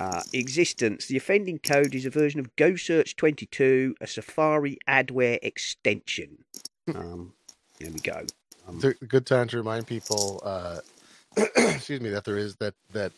[0.00, 1.06] uh, existence.
[1.06, 6.44] The offending code is a version of GoSearch 22, a Safari adware extension.
[6.92, 7.34] Um,
[7.78, 8.26] there we go.
[8.66, 10.78] Um, good time to remind people uh
[11.56, 13.12] excuse me that there is that that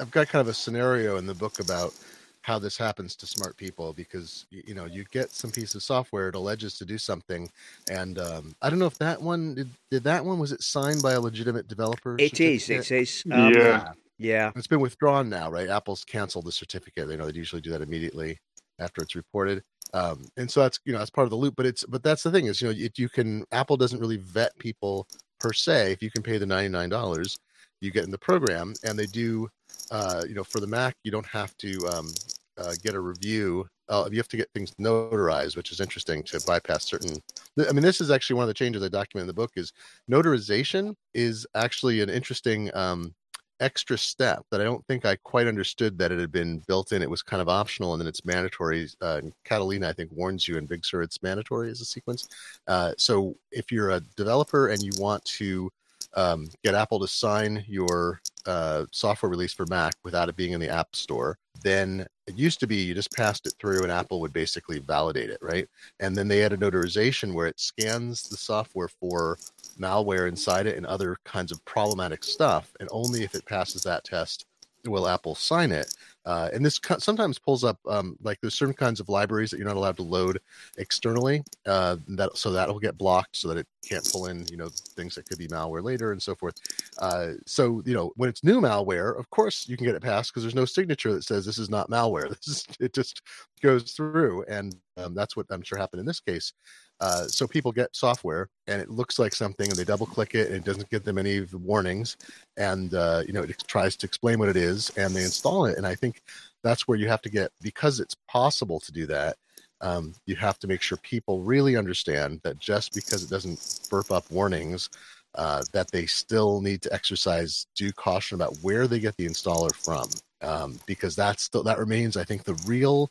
[0.00, 1.94] i've got kind of a scenario in the book about
[2.42, 6.28] how this happens to smart people because you know you get some piece of software
[6.28, 7.50] it alleges to do something
[7.90, 11.02] and um i don't know if that one did, did that one was it signed
[11.02, 12.68] by a legitimate developer It is.
[12.70, 12.84] It certificate?
[12.84, 13.24] says.
[13.30, 13.92] Um, Yeah.
[14.18, 14.52] Yeah.
[14.54, 15.68] It's been withdrawn now, right?
[15.68, 17.08] Apple's canceled the certificate.
[17.08, 18.38] They know they usually do that immediately
[18.78, 19.62] after it's reported.
[19.94, 21.54] um, and so that's you know that's part of the loop.
[21.56, 24.16] But it's but that's the thing is you know it, you can Apple doesn't really
[24.18, 25.08] vet people
[25.40, 25.92] per se.
[25.92, 27.38] If you can pay the ninety nine dollars,
[27.80, 29.48] you get in the program, and they do.
[29.90, 32.12] Uh, you know, for the Mac, you don't have to um,
[32.58, 33.66] uh, get a review.
[33.88, 37.16] Uh, you have to get things notarized, which is interesting to bypass certain.
[37.58, 39.52] I mean, this is actually one of the changes I document in the book.
[39.56, 39.72] Is
[40.10, 43.14] notarization is actually an interesting um,
[43.60, 47.02] extra step that I don't think I quite understood that it had been built in.
[47.02, 48.88] It was kind of optional, and then it's mandatory.
[49.00, 52.28] Uh, Catalina, I think, warns you in Big Sur it's mandatory as a sequence.
[52.66, 55.70] Uh, so if you're a developer and you want to
[56.14, 60.60] um, get Apple to sign your uh, software release for Mac without it being in
[60.60, 64.20] the App Store, then it used to be you just passed it through and Apple
[64.20, 65.68] would basically validate it, right?
[66.00, 69.38] And then they added notarization where it scans the software for
[69.78, 72.72] malware inside it and other kinds of problematic stuff.
[72.80, 74.46] And only if it passes that test
[74.88, 75.94] will Apple sign it.
[76.24, 79.66] Uh, and this sometimes pulls up um, like there's certain kinds of libraries that you're
[79.66, 80.40] not allowed to load
[80.76, 81.42] externally.
[81.66, 84.68] Uh, that so that will get blocked so that it can't pull in you know
[84.68, 86.56] things that could be malware later and so forth.
[86.98, 90.32] Uh, so you know when it's new malware, of course you can get it passed
[90.32, 92.26] because there's no signature that says this is not malware.
[92.36, 93.22] This is it just
[93.62, 96.52] goes through, and um, that's what I'm sure happened in this case.
[97.00, 100.46] Uh, so people get software and it looks like something and they double click it
[100.48, 102.16] and it doesn't give them any warnings
[102.56, 105.76] and uh, you know it tries to explain what it is and they install it
[105.76, 106.22] and i think
[106.64, 109.36] that's where you have to get because it's possible to do that
[109.82, 114.10] um, you have to make sure people really understand that just because it doesn't burp
[114.10, 114.88] up warnings
[115.34, 119.74] uh, that they still need to exercise due caution about where they get the installer
[119.74, 120.08] from
[120.40, 123.10] um, because that's that remains i think the real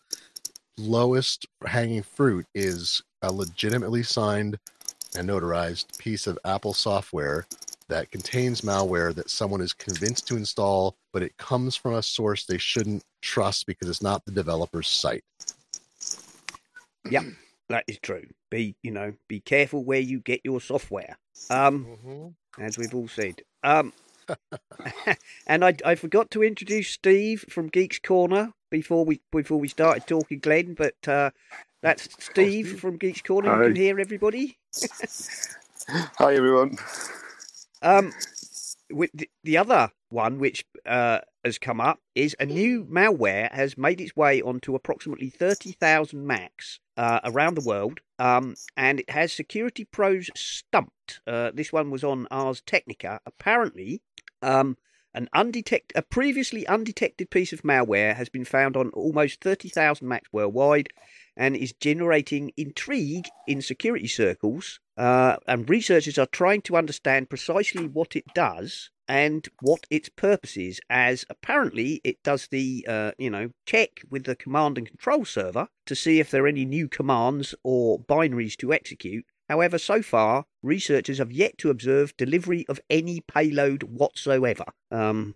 [0.78, 4.57] lowest hanging fruit is a legitimately signed
[5.17, 7.45] and notarized piece of Apple software
[7.88, 12.45] that contains malware that someone is convinced to install, but it comes from a source
[12.45, 15.23] they shouldn't trust because it's not the developer's site.
[17.09, 17.23] Yeah,
[17.69, 18.27] that is true.
[18.49, 21.17] Be you know, be careful where you get your software.
[21.49, 22.61] Um, mm-hmm.
[22.61, 23.41] as we've all said.
[23.63, 23.93] Um,
[25.47, 30.07] and I, I forgot to introduce Steve from Geeks Corner before we before we started
[30.07, 30.73] talking, Glenn.
[30.73, 31.29] But uh,
[31.86, 33.52] that's Steve, from Geeks Corner.
[33.52, 33.62] Hi.
[33.62, 34.58] You can hear everybody.
[36.17, 36.80] Hi, everyone.
[37.84, 38.12] Um,
[38.91, 43.78] with the, the other one which uh, has come up is a new malware has
[43.78, 49.32] made its way onto approximately 30,000 Macs uh, around the world, um, and it has
[49.32, 51.19] Security Pros stumped.
[51.28, 53.19] Uh, this one was on Ars Technica.
[53.28, 54.02] Apparently,
[54.41, 54.76] um,
[55.13, 60.34] an undetect- a previously undetected piece of malware has been found on almost 30,000 Macs
[60.34, 60.89] worldwide
[61.38, 64.80] and is generating intrigue in security circles.
[64.98, 70.58] Uh, and researchers are trying to understand precisely what it does and what its purpose
[70.58, 75.26] is, as apparently it does the, uh, you know, check with the command and control
[75.26, 79.26] server to see if there are any new commands or binaries to execute.
[79.48, 84.65] However, so far, researchers have yet to observe delivery of any payload whatsoever.
[84.89, 85.36] Um,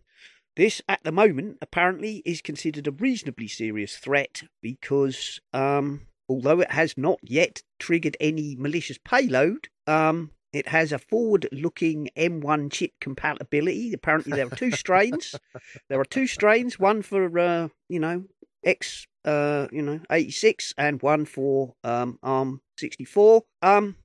[0.55, 6.71] this, at the moment, apparently is considered a reasonably serious threat because, um, although it
[6.71, 13.93] has not yet triggered any malicious payload, um, it has a forward-looking M1 chip compatibility.
[13.93, 15.35] Apparently, there are two strains.
[15.89, 18.23] there are two strains, one for uh, you know
[18.63, 23.43] X, uh, you know 86, and one for um, ARM 64.
[23.61, 23.95] Um,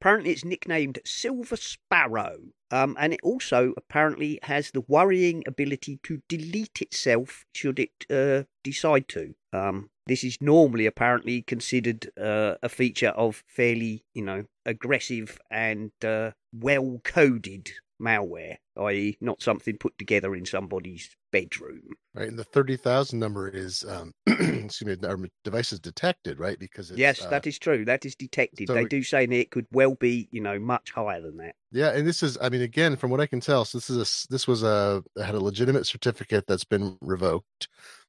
[0.00, 2.38] apparently, it's nicknamed Silver Sparrow.
[2.70, 8.44] Um, and it also apparently has the worrying ability to delete itself should it uh,
[8.62, 9.34] decide to.
[9.52, 15.92] Um, this is normally apparently considered uh, a feature of fairly, you know, aggressive and
[16.04, 21.82] uh, well coded malware, i.e., not something put together in somebody's bedroom.
[22.14, 26.58] Right, and the thirty thousand number is, um, excuse me, our device is detected, right?
[26.58, 27.84] Because yes, uh, that is true.
[27.84, 28.68] That is detected.
[28.68, 31.54] So they do say that it could well be, you know, much higher than that.
[31.70, 33.96] Yeah, and this is, I mean, again, from what I can tell, so this is
[33.96, 37.68] a, this was a had a legitimate certificate that's been revoked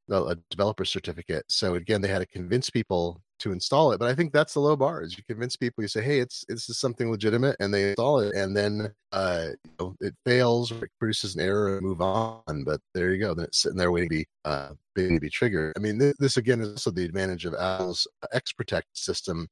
[0.10, 1.46] a developer certificate.
[1.48, 4.00] So again, they had to convince people to install it.
[4.00, 6.46] But I think that's the low bar is you convince people, you say, hey, it's
[6.48, 10.72] this is something legitimate, and they install it, and then uh, you know, it fails
[10.72, 12.64] or it produces an error and move on.
[12.66, 13.34] But there you go.
[13.34, 15.74] Then it's sitting there waiting to be uh, waiting to be triggered.
[15.78, 19.48] I mean, this, this again is also the advantage of Apple's X Protect system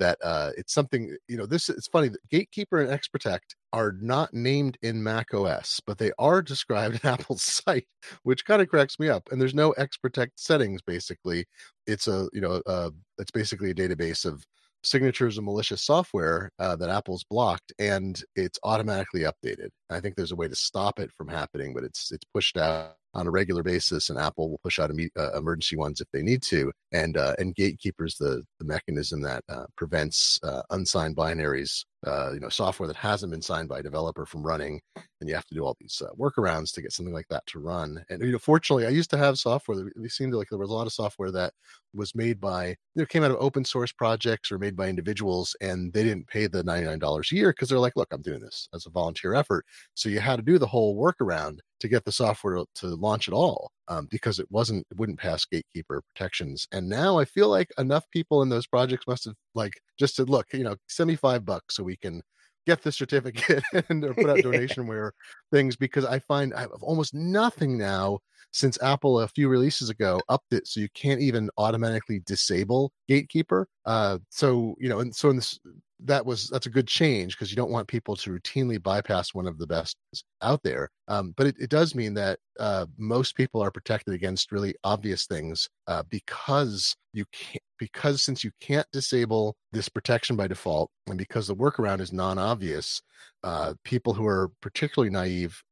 [0.00, 4.34] that uh, it's something you know this it's funny that gatekeeper and xprotect are not
[4.34, 7.86] named in mac os but they are described in apple's site
[8.24, 11.44] which kind of cracks me up and there's no xprotect settings basically.
[11.86, 14.44] It's a you know uh, it's basically a database of
[14.82, 19.68] signatures of malicious software uh, that apple's blocked and it's automatically updated.
[19.90, 22.96] I think there's a way to stop it from happening but it's it's pushed out
[23.14, 26.42] on a regular basis, and Apple will push out uh, emergency ones if they need
[26.44, 26.72] to.
[26.92, 32.40] And uh, and Gatekeeper's the the mechanism that uh, prevents uh, unsigned binaries, uh, you
[32.40, 34.80] know, software that hasn't been signed by a developer from running.
[35.20, 37.58] And you have to do all these uh, workarounds to get something like that to
[37.58, 38.02] run.
[38.08, 39.76] And you know, fortunately, I used to have software.
[39.76, 41.52] That seemed like there was a lot of software that
[41.92, 45.56] was made by you know came out of open source projects or made by individuals,
[45.60, 48.22] and they didn't pay the ninety nine dollars a year because they're like, look, I'm
[48.22, 49.64] doing this as a volunteer effort.
[49.94, 53.34] So you had to do the whole workaround to get the software to launch at
[53.34, 56.66] all um, because it wasn't it wouldn't pass gatekeeper protections.
[56.72, 60.28] And now i feel like enough people in those projects must have like just said
[60.28, 62.22] look you know send me five bucks so we can
[62.66, 65.10] get the certificate and or put out donationware
[65.52, 68.18] things because i find i have almost nothing now
[68.52, 73.66] since apple a few releases ago upped it so you can't even automatically disable gatekeeper
[73.86, 75.58] uh so you know and so in this
[76.04, 79.46] that was that's a good change because you don't want people to routinely bypass one
[79.46, 79.96] of the best
[80.42, 80.90] out there.
[81.08, 85.26] Um, but it, it, does mean that uh, most people are protected against really obvious
[85.26, 91.18] things uh, because you can't because since you can't disable this protection by default and
[91.18, 93.00] because the workaround is non-obvious,
[93.42, 95.62] uh, people who are particularly naive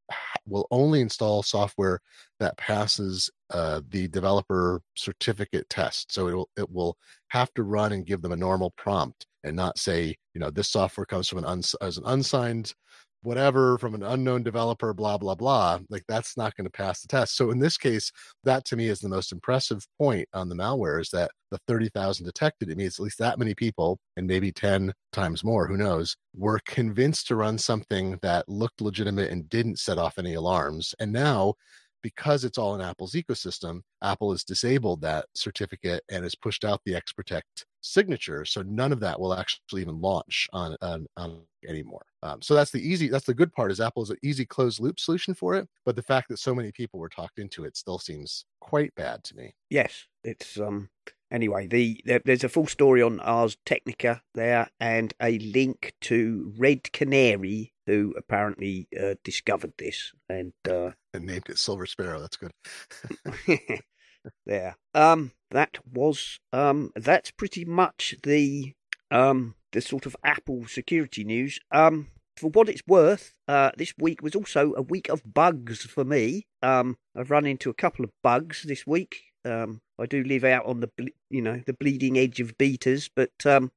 [0.47, 2.01] will only install software
[2.41, 6.13] that passes uh, the developer certificate test.
[6.13, 6.97] So it will it will
[7.29, 10.71] have to run and give them a normal prompt and not say you know this
[10.71, 12.73] software comes from an uns- as an unsigned
[13.23, 15.79] whatever from an unknown developer blah blah blah.
[15.91, 17.37] Like that's not going to pass the test.
[17.37, 18.13] So in this case
[18.45, 22.25] that to me is the most impressive point on the malware is that the 30,000
[22.25, 26.17] detected it means at least that many people and maybe 10 times more who knows
[26.37, 30.95] were convinced to run something that looked legitimate and didn't set off any alarms.
[31.01, 31.55] And now
[32.03, 36.81] because it's all in Apple's ecosystem, Apple has disabled that certificate and has pushed out
[36.85, 38.45] the XProtect signature.
[38.45, 42.05] So none of that will actually even launch on, on, on anymore.
[42.23, 44.81] Um, so that's the easy, that's the good part is Apple is an easy closed
[44.81, 45.69] loop solution for it.
[45.85, 49.25] But the fact that so many people were talked into it still seems quite bad
[49.25, 49.55] to me.
[49.71, 50.91] Yes, it's um.
[51.31, 56.55] Anyway, the there, there's a full story on Ars Technica there, and a link to
[56.57, 62.21] Red Canary, who apparently uh, discovered this and uh, and named it Silver Sparrow.
[62.21, 62.53] That's good.
[64.47, 64.77] there.
[64.95, 68.75] Um, that was um, that's pretty much the
[69.11, 71.59] um the sort of Apple security news.
[71.71, 76.05] Um, for what it's worth, uh, this week was also a week of bugs for
[76.05, 76.47] me.
[76.63, 79.23] Um, I've run into a couple of bugs this week.
[79.45, 83.11] Um, I do live out on the ble- you know the bleeding edge of betas,
[83.15, 83.73] but um,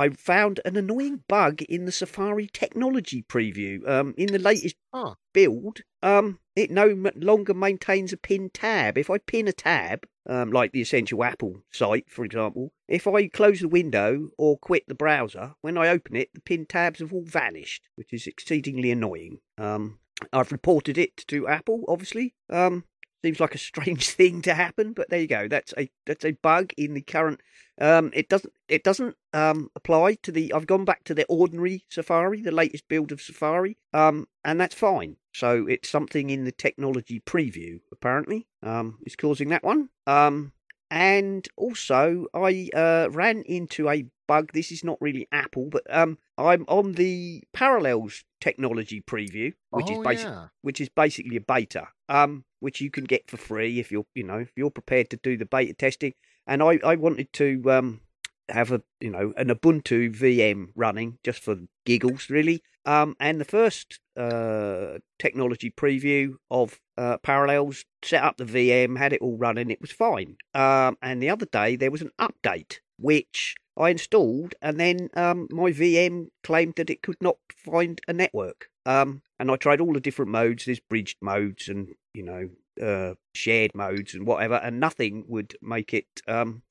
[0.00, 3.86] I found an annoying bug in the Safari technology preview.
[3.86, 5.16] Um, in the latest huh.
[5.34, 8.96] build, um, it no longer maintains a pinned tab.
[8.96, 13.28] If I pin a tab, um, like the Essential Apple site, for example, if I
[13.28, 17.12] close the window or quit the browser, when I open it, the pinned tabs have
[17.12, 19.40] all vanished, which is exceedingly annoying.
[19.58, 19.98] Um,
[20.32, 22.34] I've reported it to Apple, obviously.
[22.48, 22.84] Um,
[23.22, 25.48] seems like a strange thing to happen, but there you go.
[25.48, 27.40] That's a that's a bug in the current
[27.80, 30.52] um, it doesn't it doesn't um, apply to the.
[30.52, 34.74] I've gone back to the ordinary Safari, the latest build of Safari, um, and that's
[34.74, 35.16] fine.
[35.32, 39.88] So it's something in the technology preview apparently um, is causing that one.
[40.06, 40.52] Um,
[40.90, 44.52] and also I uh, ran into a bug.
[44.52, 50.00] This is not really Apple, but um, I'm on the Parallels technology preview, which oh,
[50.00, 50.46] is basically yeah.
[50.62, 54.22] which is basically a beta, um, which you can get for free if you're you
[54.22, 56.14] know if you're prepared to do the beta testing
[56.46, 58.00] and I, I wanted to um,
[58.48, 61.56] have a you know an Ubuntu VM running just for
[61.86, 62.62] giggles, really.
[62.86, 69.12] Um, and the first uh, technology preview of uh, Parallels set up the VM, had
[69.12, 70.36] it all running, it was fine.
[70.54, 75.48] Um, and the other day there was an update which I installed, and then um,
[75.50, 78.68] my VM claimed that it could not find a network.
[78.86, 80.64] Um, and I tried all the different modes.
[80.64, 82.50] There's bridged modes and you know
[82.84, 86.62] uh, shared modes and whatever, and nothing would make it um,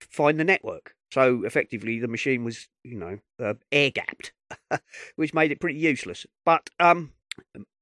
[0.00, 0.94] find the network.
[1.12, 4.32] So effectively, the machine was, you know, uh, air gapped,
[5.16, 6.26] which made it pretty useless.
[6.44, 7.12] But um,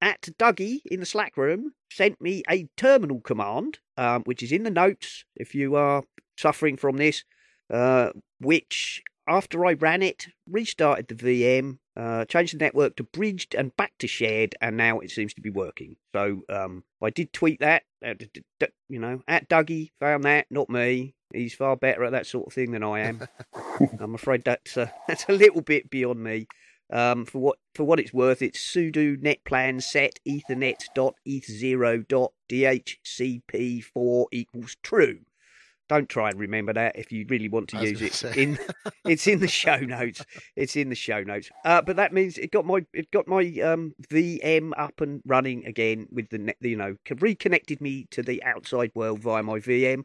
[0.00, 4.64] at Dougie in the Slack room sent me a terminal command, um, which is in
[4.64, 6.02] the notes if you are
[6.36, 7.24] suffering from this,
[7.70, 8.10] uh,
[8.40, 13.76] which after I ran it, restarted the VM, uh, changed the network to bridged and
[13.76, 15.96] back to shared, and now it seems to be working.
[16.12, 18.14] So um, I did tweet that, uh,
[18.88, 21.14] you know, at Dougie, found that, not me.
[21.32, 23.28] He's far better at that sort of thing than I am.
[24.00, 26.48] I'm afraid that's uh, that's a little bit beyond me.
[26.92, 31.98] Um, for what for what it's worth, it's sudo netplan set ethernet dot eth zero
[31.98, 35.20] dot dhcp four equals true.
[35.90, 38.14] Don't try and remember that if you really want to use it.
[38.14, 38.32] say.
[38.40, 38.58] In
[39.04, 40.24] it's in the show notes.
[40.54, 41.50] It's in the show notes.
[41.64, 45.66] Uh, but that means it got my it got my um, VM up and running
[45.66, 50.04] again with the net, you know reconnected me to the outside world via my VM.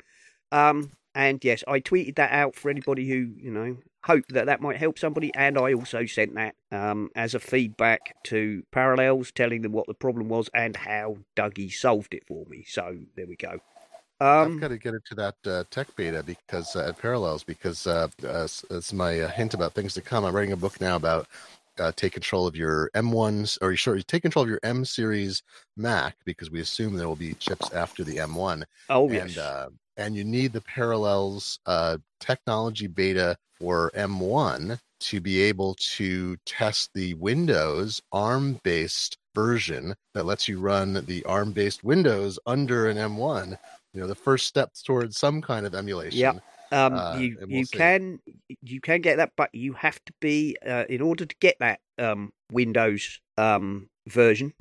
[0.51, 4.61] Um, and yes, I tweeted that out for anybody who you know hoped that that
[4.61, 9.61] might help somebody, and I also sent that um, as a feedback to Parallels, telling
[9.61, 12.65] them what the problem was and how Dougie solved it for me.
[12.67, 13.59] So there we go.
[14.41, 17.87] I've Um, got to get into that uh, tech beta because uh, at Parallels because
[17.87, 20.25] uh, uh, it's my uh, hint about things to come.
[20.25, 21.27] I'm writing a book now about
[21.79, 25.43] uh, take control of your M1s or you sure take control of your M series
[25.75, 29.67] Mac because we assume there will be chips after the M1 oh and yes, uh,
[29.97, 36.91] and you need the Parallels uh, technology beta for M1 to be able to test
[36.93, 42.97] the Windows ARM based version that lets you run the ARM based Windows under an
[42.97, 43.57] M1.
[43.95, 46.41] You know, the first steps towards some kind of emulation.
[46.71, 47.77] Um, Uh, you we'll you see.
[47.77, 48.19] can
[48.61, 51.79] you can get that, but you have to be uh, in order to get that
[51.97, 54.53] um, Windows um, version.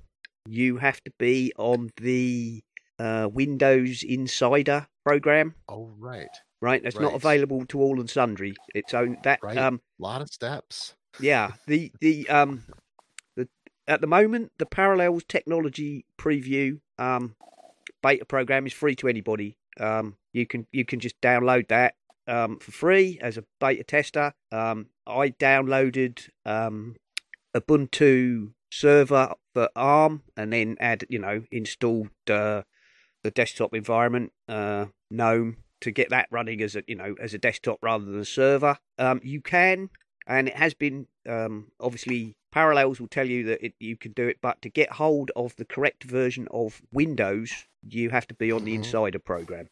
[0.46, 2.62] You have to be on the
[3.00, 6.28] uh, Windows Insider program, Oh, right.
[6.60, 6.80] right?
[6.82, 8.54] That's not available to all and sundry.
[8.72, 9.58] It's own that Right.
[9.58, 10.94] um, A lot of steps.
[11.18, 12.62] yeah, the the um
[13.36, 13.48] the
[13.88, 17.34] at the moment the Parallels Technology Preview um
[18.04, 19.56] beta program is free to anybody.
[19.80, 21.94] Um, you can you can just download that
[22.28, 24.34] um for free as a beta tester.
[24.52, 26.96] Um, I downloaded um
[27.56, 32.62] Ubuntu server for ARM and then add you know installed uh,
[33.22, 37.38] the desktop environment uh, GNOME to get that running as a you know as a
[37.38, 38.78] desktop rather than a server.
[38.98, 39.90] Um, you can
[40.26, 44.28] and it has been um, obviously parallels will tell you that it, you can do
[44.28, 47.52] it but to get hold of the correct version of windows
[47.88, 48.76] you have to be on the Mhm.
[48.76, 49.68] insider program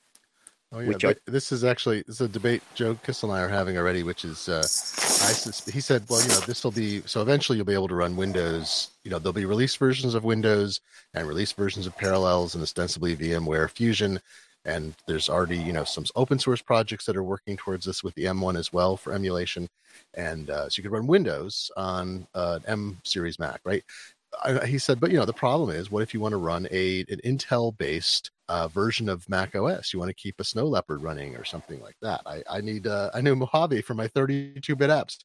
[0.75, 3.49] Oh yeah, I- this is actually this is a debate Joe Kissell and I are
[3.49, 7.03] having already, which is uh, I sus- he said, well, you know, this will be
[7.05, 8.89] so eventually you'll be able to run Windows.
[9.05, 10.81] You know, there'll be release versions of Windows
[11.13, 14.19] and release versions of Parallels and ostensibly VMware Fusion.
[14.65, 18.15] And there's already you know some open source projects that are working towards this with
[18.15, 19.69] the M1 as well for emulation,
[20.15, 23.83] and uh, so you could run Windows on uh, M series Mac, right?
[24.43, 26.67] I, he said, but you know, the problem is, what if you want to run
[26.71, 29.93] a an Intel based uh, version of Mac OS?
[29.93, 32.23] You want to keep a Snow Leopard running or something like that.
[32.27, 35.19] I, I need uh, I know Mojave for my 32 bit apps,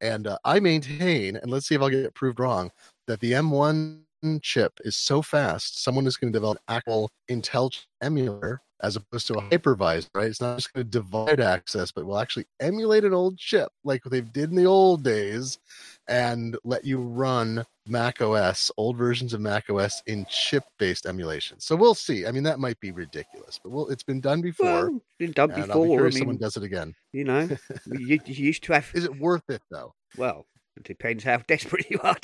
[0.00, 2.70] and uh, I maintain, and let's see if I'll get proved wrong,
[3.06, 4.02] that the M1
[4.42, 7.70] chip is so fast, someone is going to develop an actual Intel
[8.02, 10.26] emulator as opposed to a hypervisor, right?
[10.26, 14.02] It's not just going to divide access, but will actually emulate an old chip like
[14.04, 15.58] they did in the old days
[16.06, 21.60] and let you run Mac OS, old versions of Mac OS in chip based emulation.
[21.60, 22.26] So we'll see.
[22.26, 24.66] I mean, that might be ridiculous, but we'll, it's been done before.
[24.66, 26.94] well it's been done and I'll be before i if someone does it again.
[27.12, 27.48] you know
[27.86, 29.94] you, you used to have Is it worth it though?
[30.16, 30.46] well
[30.76, 32.16] it depends how desperate you are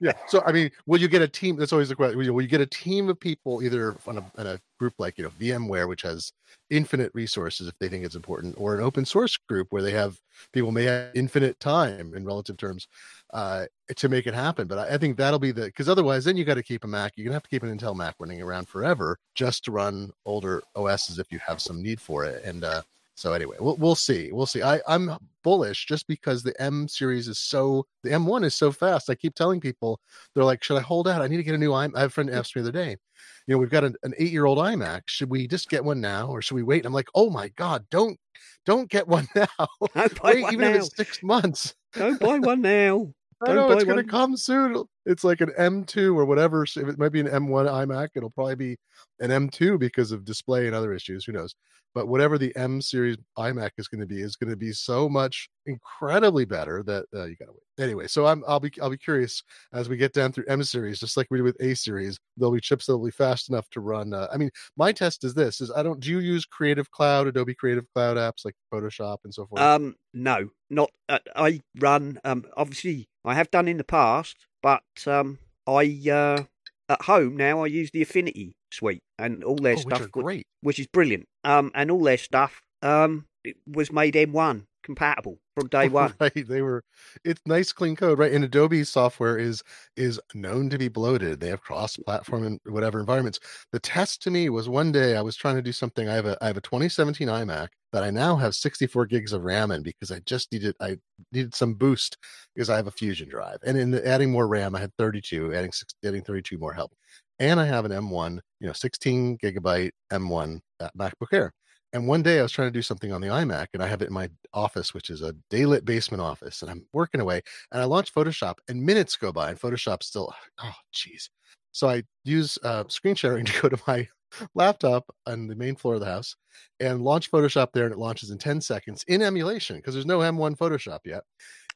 [0.00, 0.12] yeah.
[0.26, 1.56] So I mean, will you get a team?
[1.56, 2.16] That's always the question.
[2.16, 4.94] Will you, will you get a team of people either on a, on a group
[4.98, 6.32] like you know VMware, which has
[6.70, 10.18] infinite resources if they think it's important, or an open source group where they have
[10.52, 12.88] people may have infinite time in relative terms
[13.34, 13.66] uh,
[13.96, 14.66] to make it happen.
[14.66, 16.88] But I, I think that'll be the because otherwise, then you got to keep a
[16.88, 17.12] Mac.
[17.16, 20.62] You're gonna have to keep an Intel Mac running around forever just to run older
[20.74, 22.42] OSs if you have some need for it.
[22.44, 22.82] And uh,
[23.18, 24.30] so anyway, we'll we'll see.
[24.30, 24.62] We'll see.
[24.62, 25.10] I I'm
[25.42, 29.10] bullish just because the M series is so the M1 is so fast.
[29.10, 29.98] I keep telling people
[30.34, 31.20] they're like, should I hold out?
[31.20, 31.96] I need to get a new iMac.
[31.96, 34.14] I have a friend asked me the other day, you know, we've got an, an
[34.18, 35.00] eight year old iMac.
[35.06, 36.86] Should we just get one now or should we wait?
[36.86, 38.16] I'm like, oh my god, don't
[38.64, 39.48] don't get one now.
[39.96, 41.74] don't buy wait, one even if it's six months.
[41.94, 43.12] don't buy one now
[43.42, 44.84] I Don't know buy it's going to come soon.
[45.08, 46.66] It's like an M2 or whatever.
[46.66, 48.76] So if it might be an M1 iMac, it'll probably be
[49.20, 51.24] an M2 because of display and other issues.
[51.24, 51.54] Who knows?
[51.94, 55.08] But whatever the M series iMac is going to be is going to be so
[55.08, 57.84] much incredibly better that uh, you got to wait.
[57.84, 59.42] Anyway, so I'm I'll be I'll be curious
[59.72, 62.18] as we get down through M series, just like we did with A series.
[62.36, 64.12] There'll be chips that'll be fast enough to run.
[64.12, 67.26] Uh, I mean, my test is this: is I don't do you use Creative Cloud,
[67.26, 69.62] Adobe Creative Cloud apps like Photoshop and so forth?
[69.62, 70.90] Um, no, not.
[71.08, 72.20] Uh, I run.
[72.24, 76.42] Um, obviously, I have done in the past, but um, I uh,
[76.88, 80.10] at home now I use the Affinity suite and all their oh, which stuff, which,
[80.12, 80.46] great.
[80.62, 81.26] which is brilliant.
[81.44, 86.14] Um, and all their stuff um it was made M1 compatible from day one.
[86.18, 86.82] right they were
[87.22, 89.62] it's nice clean code right and adobe software is
[89.98, 93.38] is known to be bloated they have cross platform and whatever environments
[93.70, 96.24] the test to me was one day i was trying to do something i have
[96.24, 99.82] a i have a 2017 imac that i now have 64 gigs of ram in
[99.82, 100.96] because i just needed i
[101.32, 102.16] needed some boost
[102.54, 105.54] because i have a fusion drive and in the, adding more ram i had 32
[105.54, 106.94] adding six, adding 32 more help
[107.40, 111.52] and i have an m1 you know 16 gigabyte m1 uh, macbook air
[111.92, 114.02] And one day I was trying to do something on the iMac and I have
[114.02, 116.60] it in my office, which is a daylit basement office.
[116.60, 120.32] And I'm working away and I launch Photoshop and minutes go by and Photoshop's still,
[120.62, 121.30] oh, geez.
[121.72, 124.06] So I use uh, screen sharing to go to my
[124.54, 126.36] laptop on the main floor of the house
[126.80, 127.84] and launch Photoshop there.
[127.84, 131.22] And it launches in 10 seconds in emulation because there's no M1 Photoshop yet.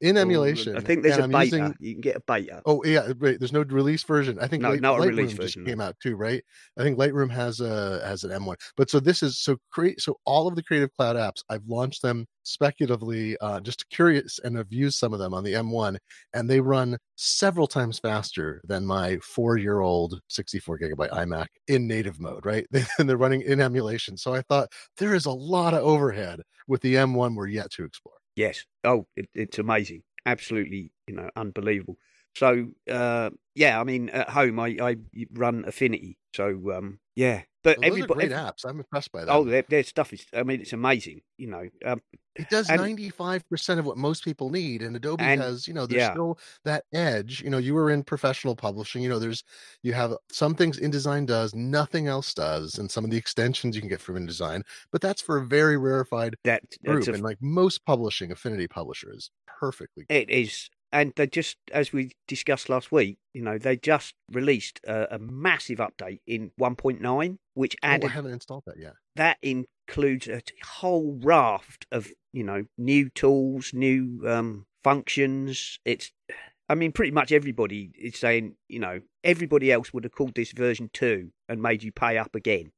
[0.02, 0.76] In emulation.
[0.76, 1.44] I think there's a I'm beta.
[1.44, 2.60] using- You can get a beta.
[2.66, 3.38] Oh yeah, right.
[3.38, 4.38] There's no release version.
[4.40, 6.42] I think No, Light, not a Lightroom release just version, came out too, right?
[6.76, 8.56] I think Lightroom has a has an M1.
[8.76, 12.02] But so this is so create so all of the Creative Cloud apps, I've launched
[12.02, 15.98] them speculatively, uh, just curious, and have used some of them on the M1,
[16.34, 21.86] and they run several times faster than my four year old 64 gigabyte iMac in
[21.86, 22.66] native mode, right?
[22.98, 24.16] and they're running in emulation.
[24.16, 27.84] So I thought there is a lot of overhead with the M1 we're yet to
[27.84, 28.14] explore.
[28.36, 28.64] Yes.
[28.84, 30.02] Oh, it, it's amazing.
[30.26, 31.98] Absolutely, you know, unbelievable.
[32.34, 34.96] So, uh, yeah, I mean, at home, I, I
[35.34, 36.18] run Affinity.
[36.34, 37.42] So, um, yeah.
[37.62, 38.26] But Well, everybody.
[38.28, 38.64] great apps.
[38.64, 39.30] I'm impressed by that.
[39.32, 41.68] Oh, their, their stuff is, I mean, it's amazing, you know.
[41.84, 42.00] Um,
[42.34, 45.68] It does And- ninety five percent of what most people need, and Adobe And- has,
[45.68, 46.12] you know, there's yeah.
[46.12, 47.40] still that edge.
[47.42, 49.00] You know, you were in professional publishing.
[49.02, 49.44] You know, there's
[49.84, 53.82] you have some things InDesign does, nothing else does, and some of the extensions you
[53.82, 54.62] can get from InDesign.
[54.90, 59.12] But that's for a very rarefied that, group, a, and like most publishing, Affinity Publisher
[59.14, 60.06] is perfectly.
[60.08, 64.80] It is, and they just, as we discussed last week, you know, they just released
[64.86, 68.94] a, a massive update in 1.9, which Oh, I added haven't installed that yet.
[69.16, 75.78] that includes a whole raft of you know new tools, new um, functions.
[75.84, 76.12] It's,
[76.68, 80.52] I mean, pretty much everybody is saying, you know, everybody else would have called this
[80.52, 82.72] version two and made you pay up again,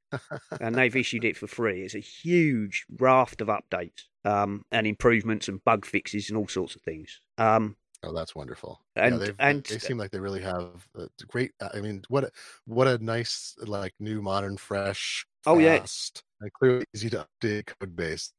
[0.60, 1.82] and they've issued it for free.
[1.82, 6.74] It's a huge raft of updates um, and improvements and bug fixes and all sorts
[6.74, 7.20] of things.
[7.38, 7.76] Um,
[8.06, 8.80] Oh, that's wonderful.
[8.96, 11.52] And- yeah, and- they seem like they really have a great.
[11.60, 12.30] I mean, what a,
[12.66, 15.80] what a nice, like, new, modern, fresh, Oh, yeah.
[15.80, 18.32] fast, and clearly easy to update code base.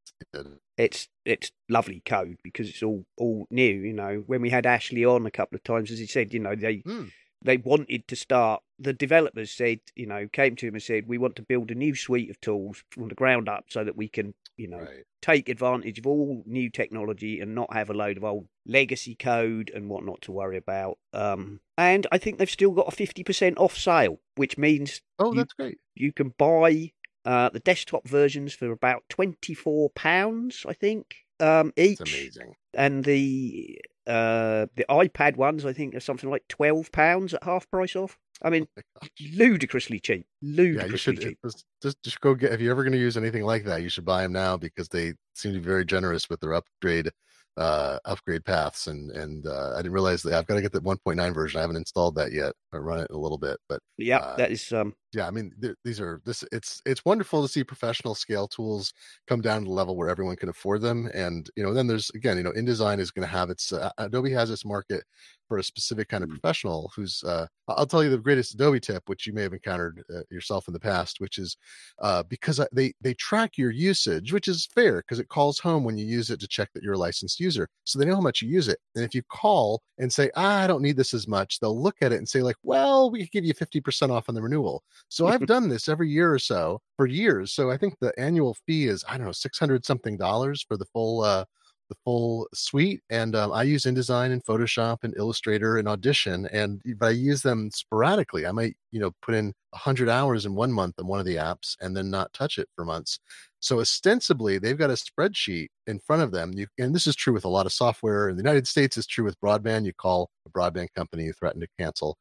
[0.77, 3.73] it's it's lovely code because it's all all new.
[3.73, 6.39] You know, when we had Ashley on a couple of times, as he said, you
[6.39, 7.07] know, they Hmm.
[7.41, 8.63] they wanted to start.
[8.79, 11.75] The developers said, you know, came to him and said, we want to build a
[11.75, 15.05] new suite of tools from the ground up so that we can, you know, Right.
[15.21, 19.71] take advantage of all new technology and not have a load of old legacy code
[19.73, 20.97] and whatnot to worry about.
[21.13, 25.31] Um, and I think they've still got a fifty percent off sale, which means Oh,
[25.33, 25.77] You- that's great.
[25.95, 26.91] you can buy
[27.25, 32.53] uh, the desktop versions for about twenty four pounds, I think, um, each It's amazing.
[32.73, 37.67] and the uh the iPad ones I think are something like twelve pounds at half
[37.71, 38.19] price off.
[38.43, 38.67] I mean,
[39.01, 41.39] Oh ludicrously cheap, Yeah, ludicrously you should cheap.
[41.43, 42.51] just, just just go get.
[42.53, 44.89] If you're ever going to use anything like that, you should buy them now because
[44.89, 47.09] they seem to be very generous with their upgrade
[47.57, 50.81] uh upgrade paths and and uh i didn't realize that i've got to get the
[50.81, 51.57] 1.9 version.
[51.57, 52.53] I haven't installed that yet.
[52.73, 55.31] I run it in a little bit but Yeah, uh, that is um yeah i
[55.31, 58.93] mean th- these are this it's it's wonderful to see professional scale tools
[59.27, 62.09] come down to the level where everyone can afford them and you know then there's
[62.11, 65.03] again you know indesign is going to have its uh, adobe has its market
[65.47, 69.03] for a specific kind of professional who's uh i'll tell you the greatest adobe tip
[69.07, 71.55] which you may have encountered uh, yourself in the past which is
[72.01, 75.97] uh because they they track your usage which is fair because it calls home when
[75.97, 78.41] you use it to check that you're a licensed user so they know how much
[78.41, 81.27] you use it and if you call and say ah, i don't need this as
[81.27, 84.29] much they'll look at it and say like well we could give you 50% off
[84.29, 87.53] on the renewal so I've done this every year or so for years.
[87.53, 90.77] So I think the annual fee is I don't know six hundred something dollars for
[90.77, 91.45] the full uh,
[91.89, 93.01] the full suite.
[93.09, 97.41] And um, I use InDesign and Photoshop and Illustrator and Audition, and but I use
[97.41, 98.45] them sporadically.
[98.45, 101.35] I might you know put in hundred hours in one month on one of the
[101.35, 103.19] apps and then not touch it for months.
[103.59, 106.53] So ostensibly, they've got a spreadsheet in front of them.
[106.53, 108.97] You, and this is true with a lot of software in the United States.
[108.97, 109.85] It's true with broadband.
[109.85, 112.17] You call a broadband company, you threaten to cancel,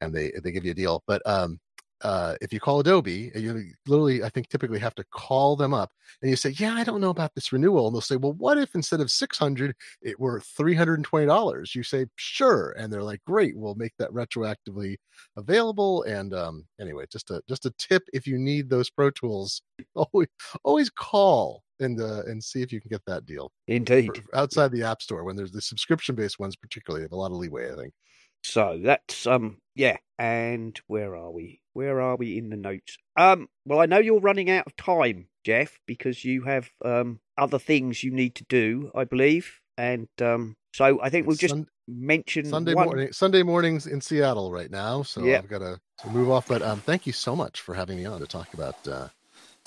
[0.00, 1.02] and they they give you a deal.
[1.06, 1.58] But um,
[2.02, 5.90] uh, if you call Adobe, you literally, I think, typically have to call them up
[6.22, 8.58] and you say, "Yeah, I don't know about this renewal," and they'll say, "Well, what
[8.58, 12.74] if instead of six hundred, it were three hundred and twenty dollars?" You say, "Sure,"
[12.78, 14.96] and they're like, "Great, we'll make that retroactively
[15.36, 19.62] available." And um, anyway, just a just a tip if you need those Pro Tools,
[19.94, 20.28] always
[20.64, 24.10] always call and uh, and see if you can get that deal indeed.
[24.34, 27.38] Outside the App Store when there's the subscription based ones, particularly, have a lot of
[27.38, 27.72] leeway.
[27.72, 27.92] I think.
[28.42, 31.60] So that's um yeah, and where are we?
[31.72, 32.96] Where are we in the notes?
[33.16, 37.58] Um well I know you're running out of time, Jeff, because you have um other
[37.58, 39.60] things you need to do, I believe.
[39.76, 44.00] And um so I think we'll just Sun- mention Sunday one morning Sunday mornings in
[44.00, 45.38] Seattle right now, so Yeah.
[45.38, 46.46] I've got to, to move off.
[46.46, 49.08] But um, thank you so much for having me on to talk about uh,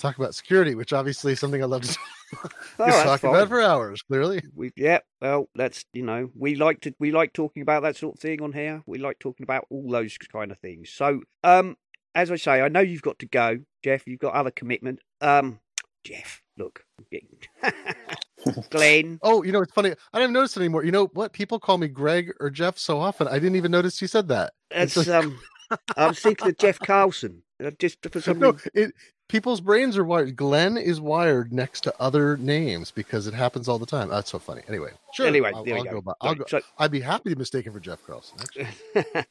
[0.03, 1.97] talk about security, which obviously is something I love to
[2.79, 4.01] Oh, talk about for hours.
[4.03, 7.95] Clearly, We, yeah, well, that's you know, we like to we like talking about that
[7.95, 8.83] sort of thing on here.
[8.85, 10.89] We like talking about all those kind of things.
[10.91, 11.77] So, um,
[12.15, 14.05] as I say, I know you've got to go, Jeff.
[14.05, 14.99] You've got other commitment.
[15.21, 15.59] Um,
[16.03, 16.83] Jeff, look.
[18.69, 19.19] Glenn.
[19.21, 19.93] Oh, you know, it's funny.
[20.11, 20.83] I don't notice it anymore.
[20.83, 21.31] You know what?
[21.33, 23.27] People call me Greg or Jeff so often.
[23.27, 24.53] I didn't even notice you said that.
[24.71, 25.39] It's That's like- um.
[25.97, 27.41] I was thinking of Jeff Carlson.
[27.79, 28.71] Just for some no, reason.
[28.75, 28.93] it,
[29.33, 30.35] people's brains are wired.
[30.35, 34.09] Glenn is wired next to other names because it happens all the time.
[34.09, 34.61] That's so funny.
[34.67, 35.25] Anyway, sure.
[35.25, 36.01] Anyway, I'll, there I'll go.
[36.01, 36.45] go I'll go.
[36.47, 38.37] So, I'd be happy to be mistaken for Jeff Carlson.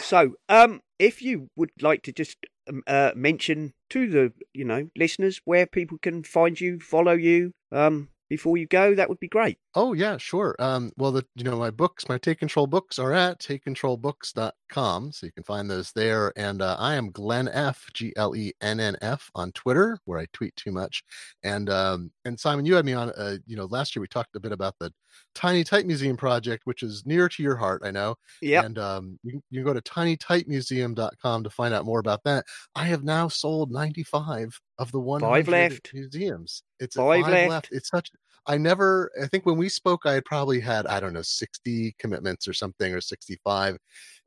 [0.00, 2.38] So, um, if you would like to just
[2.68, 7.52] um, uh, mention to the you know listeners where people can find you, follow you,
[7.72, 9.58] um, before you go, that would be great.
[9.80, 10.56] Oh yeah, sure.
[10.58, 15.24] Um, well, the you know my books, my Take Control books are at takecontrolbooks.com, so
[15.24, 16.32] you can find those there.
[16.34, 20.18] And uh, I am Glenn F, G L E N N F on Twitter, where
[20.18, 21.04] I tweet too much.
[21.44, 23.10] And um, and Simon, you had me on.
[23.10, 24.92] Uh, you know, last year we talked a bit about the
[25.36, 28.16] Tiny Type Museum project, which is near to your heart, I know.
[28.42, 28.64] Yeah.
[28.64, 32.46] And um, you, can- you can go to tinytypemuseum.com to find out more about that.
[32.74, 35.94] I have now sold 95 of the 100 left.
[35.94, 36.64] museums.
[36.80, 37.68] It's Five five, left.
[37.70, 38.10] It's such.
[38.48, 39.10] I never.
[39.22, 42.54] I think when we spoke, I had probably had I don't know 60 commitments or
[42.54, 43.76] something or 65,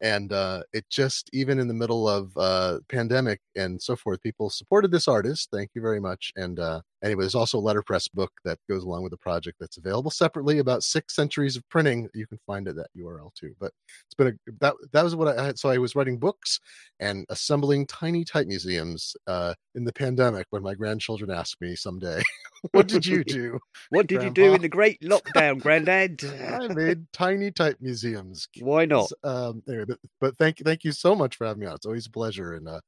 [0.01, 4.49] and uh, it just even in the middle of uh, pandemic and so forth, people
[4.49, 5.49] supported this artist.
[5.51, 6.31] Thank you very much.
[6.35, 9.77] And uh, anyway, there's also a letterpress book that goes along with the project that's
[9.77, 10.59] available separately.
[10.59, 12.09] About six centuries of printing.
[12.13, 13.53] You can find it at that URL too.
[13.59, 13.71] But
[14.07, 15.59] it's been a that that was what I had.
[15.59, 16.59] So I was writing books
[16.99, 22.21] and assembling tiny type museums uh, in the pandemic when my grandchildren asked me someday,
[22.71, 26.21] "What did you do?" What did you do in the great lockdown, Grandad?
[26.61, 28.47] I made tiny type museums.
[28.59, 29.11] Why not?
[29.23, 31.75] Um, anyway, but, but thank thank you so much for having me on.
[31.75, 32.81] It's always a pleasure, and uh,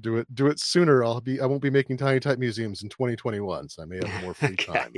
[0.00, 1.04] do it do it sooner.
[1.04, 4.22] I'll be I won't be making tiny type museums in 2021, so I may have
[4.22, 4.94] more free time.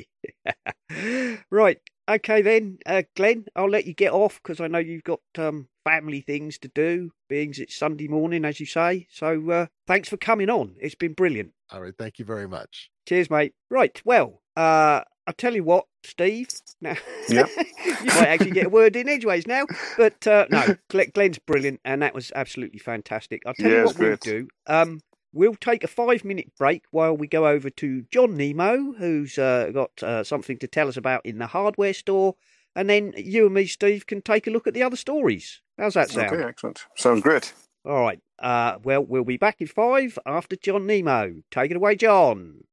[1.51, 1.79] Right.
[2.09, 3.45] Okay then, uh, Glenn.
[3.55, 7.11] I'll let you get off because I know you've got um, family things to do.
[7.29, 9.07] Being it's Sunday morning, as you say.
[9.11, 10.77] So uh, thanks for coming on.
[10.81, 11.53] It's been brilliant.
[11.71, 12.91] All right, thank you very much.
[13.07, 13.53] Cheers, mate.
[13.71, 14.01] Right.
[14.07, 16.49] Well, uh, I'll tell you what, Steve.
[16.81, 16.97] Now,
[17.29, 17.49] Yep.
[17.85, 19.67] you might actually get a word in edgeways now.
[19.99, 23.43] But uh, no, Glenn- Glenn's brilliant, and that was absolutely fantastic.
[23.45, 24.49] I'll tell Yeah, you what we'll do.
[24.67, 25.01] Um,
[25.35, 30.03] we'll take a five-minute break while we go over to John Nemo, who's uh, got
[30.03, 32.35] uh, something to tell us about in the hardware store,
[32.75, 35.61] and then you and me, Steve, can take a look at the other stories.
[35.77, 36.33] How's that sound?
[36.33, 36.87] Okay, excellent.
[36.97, 37.53] Sounds great.
[37.85, 38.21] All right.
[38.39, 41.35] Uh, well, we'll be back in five after John Nemo.
[41.51, 42.65] Take it away, John.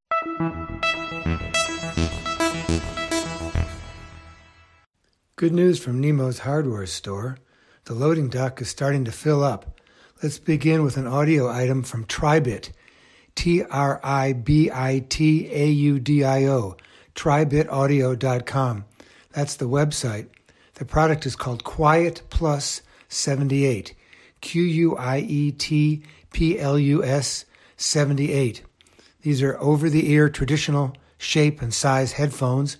[5.37, 7.37] Good news from Nemo's hardware store.
[7.83, 9.77] The loading dock is starting to fill up.
[10.23, 12.71] Let's begin with an audio item from Tribit.
[13.35, 16.77] T R I B I T A U D I O.
[17.15, 18.85] Tribitaudio.com.
[19.33, 20.27] That's the website.
[20.75, 23.93] The product is called Quiet Plus 78.
[24.39, 27.43] Q U I E T P L U S
[27.75, 28.63] 78.
[29.23, 32.77] These are over the ear traditional shape and size headphones,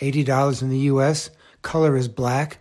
[0.00, 1.28] $80 in the US.
[1.62, 2.58] Color is black.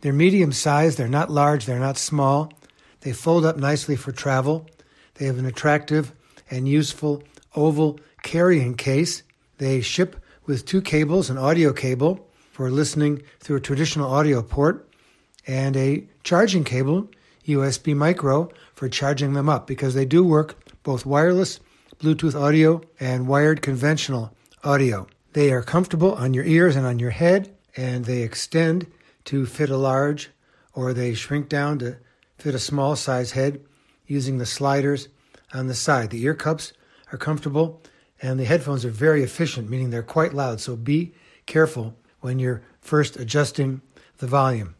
[0.00, 2.52] They're medium size, they're not large, they're not small.
[3.00, 4.66] They fold up nicely for travel.
[5.14, 6.12] They have an attractive
[6.50, 7.22] and useful
[7.54, 9.22] oval carrying case.
[9.58, 14.88] They ship with two cables an audio cable for listening through a traditional audio port
[15.46, 17.08] and a charging cable,
[17.46, 21.60] USB micro, for charging them up because they do work both wireless,
[21.98, 24.32] Bluetooth audio, and wired conventional
[24.62, 25.06] audio.
[25.32, 28.86] They are comfortable on your ears and on your head, and they extend
[29.24, 30.30] to fit a large
[30.72, 31.96] or they shrink down to
[32.38, 33.60] fit a small size head
[34.06, 35.08] using the sliders
[35.52, 36.10] on the side.
[36.10, 36.72] The ear cups
[37.12, 37.82] are comfortable
[38.20, 40.60] and the headphones are very efficient, meaning they're quite loud.
[40.60, 41.14] So be
[41.46, 43.82] careful when you're first adjusting
[44.18, 44.74] the volume.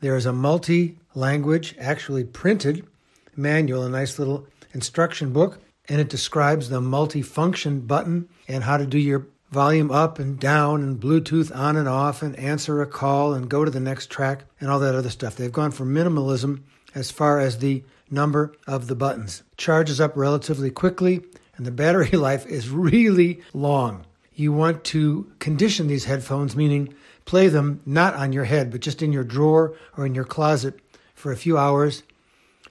[0.00, 2.86] There is a multi language, actually printed
[3.34, 8.86] manual, a nice little instruction book, and it describes the multi-function button and how to
[8.86, 13.32] do your volume up and down and Bluetooth on and off and answer a call
[13.32, 15.36] and go to the next track and all that other stuff.
[15.36, 16.62] They've gone for minimalism
[16.94, 19.42] as far as the number of the buttons.
[19.56, 21.22] Charges up relatively quickly
[21.56, 24.04] and the battery life is really long.
[24.34, 26.94] You want to condition these headphones, meaning
[27.24, 30.78] play them not on your head, but just in your drawer or in your closet
[31.14, 32.02] for a few hours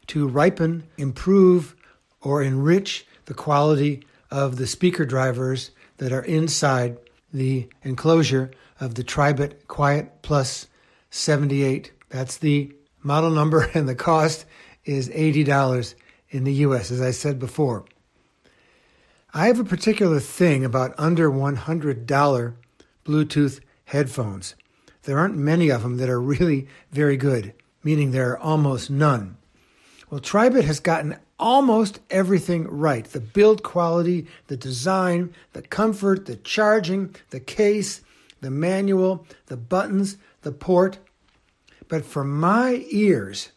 [0.07, 1.75] to ripen, improve,
[2.21, 6.97] or enrich the quality of the speaker drivers that are inside
[7.33, 10.67] the enclosure of the Tribit Quiet Plus
[11.09, 11.91] 78.
[12.09, 12.73] That's the
[13.03, 14.45] model number, and the cost
[14.83, 15.95] is $80
[16.29, 17.85] in the US, as I said before.
[19.33, 22.53] I have a particular thing about under $100
[23.05, 24.55] Bluetooth headphones.
[25.03, 29.37] There aren't many of them that are really very good, meaning there are almost none.
[30.09, 36.37] Well, Tribit has gotten almost everything right the build quality, the design, the comfort, the
[36.37, 38.01] charging, the case,
[38.41, 40.99] the manual, the buttons, the port.
[41.87, 43.51] But for my ears,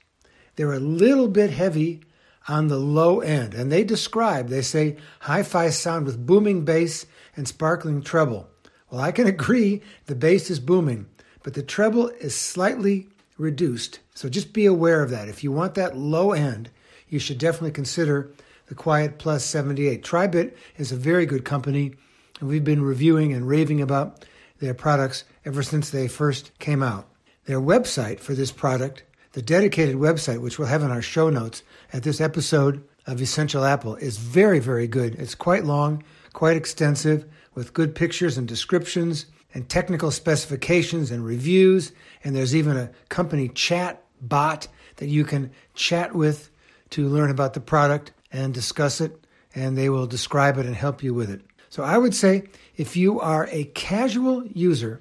[0.56, 2.02] they're a little bit heavy
[2.48, 3.54] on the low end.
[3.54, 7.06] And they describe, they say, hi fi sound with booming bass
[7.36, 8.48] and sparkling treble.
[8.90, 11.06] Well, I can agree the bass is booming,
[11.42, 14.00] but the treble is slightly reduced.
[14.14, 15.28] So just be aware of that.
[15.28, 16.70] If you want that low end,
[17.08, 18.30] you should definitely consider
[18.66, 20.02] the Quiet Plus 78.
[20.04, 21.94] Tribit is a very good company,
[22.40, 24.24] and we've been reviewing and raving about
[24.60, 27.08] their products ever since they first came out.
[27.46, 31.62] Their website for this product, the dedicated website, which we'll have in our show notes
[31.92, 35.14] at this episode of Essential Apple, is very, very good.
[35.14, 36.02] It's quite long,
[36.34, 41.92] quite extensive, with good pictures and descriptions and technical specifications and reviews.
[42.22, 46.50] And there's even a company chat bot that you can chat with
[46.90, 49.24] to learn about the product and discuss it,
[49.54, 51.42] and they will describe it and help you with it.
[51.68, 52.44] So I would say
[52.76, 55.00] if you are a casual user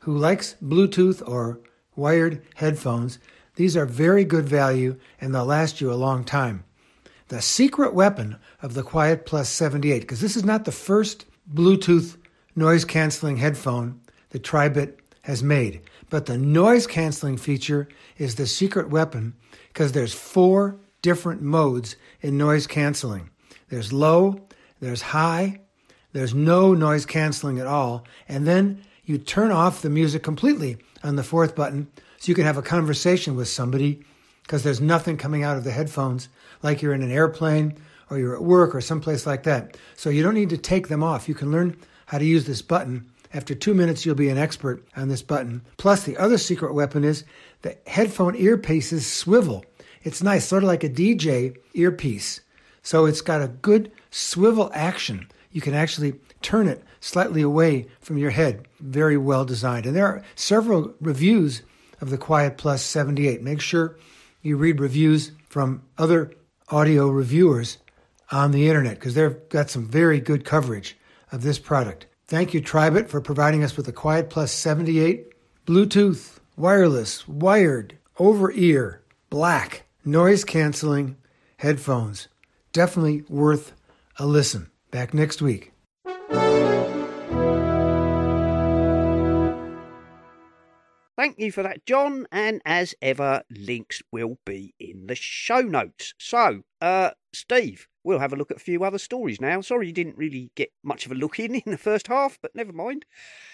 [0.00, 1.60] who likes Bluetooth or
[1.96, 3.18] wired headphones,
[3.56, 6.64] these are very good value and they'll last you a long time.
[7.28, 12.16] The secret weapon of the Quiet Plus 78, because this is not the first Bluetooth
[12.54, 15.80] noise canceling headphone that Tribit has made,
[16.10, 19.34] but the noise canceling feature is the secret weapon
[19.68, 23.28] because there's four different modes in noise canceling.
[23.68, 24.40] There's low,
[24.80, 25.60] there's high,
[26.14, 31.16] there's no noise canceling at all, and then you turn off the music completely on
[31.16, 34.02] the fourth button so you can have a conversation with somebody
[34.44, 36.30] because there's nothing coming out of the headphones
[36.62, 37.76] like you're in an airplane
[38.08, 39.76] or you're at work or someplace like that.
[39.96, 41.28] So you don't need to take them off.
[41.28, 41.76] You can learn
[42.06, 43.10] how to use this button.
[43.34, 45.60] After two minutes, you'll be an expert on this button.
[45.76, 47.24] Plus, the other secret weapon is
[47.60, 49.66] the headphone earpieces swivel.
[50.04, 52.42] It's nice, sort of like a DJ earpiece.
[52.82, 55.28] So it's got a good swivel action.
[55.50, 58.68] You can actually turn it slightly away from your head.
[58.80, 59.86] Very well designed.
[59.86, 61.62] And there are several reviews
[62.02, 63.42] of the Quiet Plus 78.
[63.42, 63.96] Make sure
[64.42, 66.32] you read reviews from other
[66.68, 67.78] audio reviewers
[68.30, 70.98] on the internet because they've got some very good coverage
[71.32, 72.06] of this product.
[72.26, 75.32] Thank you, Tribit, for providing us with the Quiet Plus 78
[75.66, 81.16] Bluetooth, wireless, wired, over ear, black noise canceling
[81.58, 82.28] headphones.
[82.72, 83.72] Definitely worth
[84.18, 84.70] a listen.
[84.90, 85.72] Back next week.
[91.16, 92.26] Thank you for that, John.
[92.32, 96.12] And as ever, links will be in the show notes.
[96.18, 99.60] So, uh, Steve, we'll have a look at a few other stories now.
[99.60, 102.54] Sorry you didn't really get much of a look in in the first half, but
[102.54, 103.06] never mind.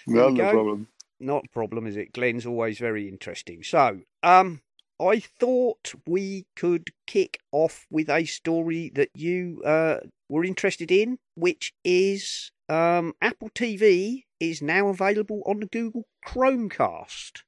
[0.07, 0.87] There No, no problem.
[1.19, 2.13] Not a problem, is it?
[2.13, 3.61] Glenn's always very interesting.
[3.63, 4.61] So, um,
[5.01, 9.97] I thought we could kick off with a story that you uh,
[10.29, 17.41] were interested in, which is um, Apple TV is now available on the Google Chromecast.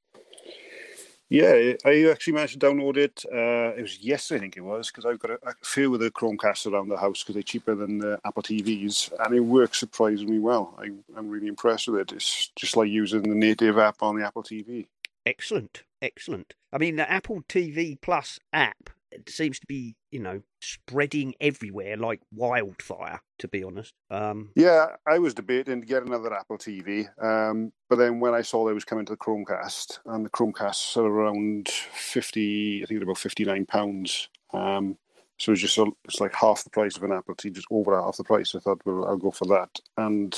[1.30, 3.24] Yeah, I actually managed to download it.
[3.32, 6.00] Uh, it was yesterday, I think it was, because I've got a, a few of
[6.00, 9.80] the Chromecasts around the house because they're cheaper than the Apple TVs, and it works
[9.80, 10.74] surprisingly well.
[10.78, 12.12] I, I'm really impressed with it.
[12.12, 14.86] It's just like using the native app on the Apple TV.
[15.24, 16.54] Excellent, excellent.
[16.72, 18.90] I mean, the Apple TV Plus app
[19.28, 23.20] seems to be, you know, spreading everywhere like wildfire.
[23.38, 27.96] To be honest, um, Yeah, I was debating to get another Apple TV, um, but
[27.96, 31.68] then when I saw they was coming to the Chromecast, and the Chromecasts are around
[31.68, 34.28] fifty, I think about fifty nine pounds.
[34.52, 34.98] Um,
[35.38, 38.16] so it's just it's like half the price of an Apple TV, just over half
[38.16, 38.54] the price.
[38.54, 39.80] I thought, well, I'll go for that.
[39.96, 40.32] And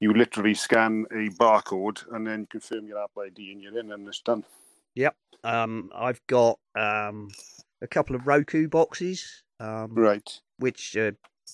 [0.00, 4.08] you literally scan a barcode and then confirm your Apple ID, and you're in, and
[4.08, 4.44] it's done.
[5.44, 7.28] Um, I've got um,
[7.80, 10.28] a couple of Roku boxes, um, Right.
[10.58, 11.12] which uh,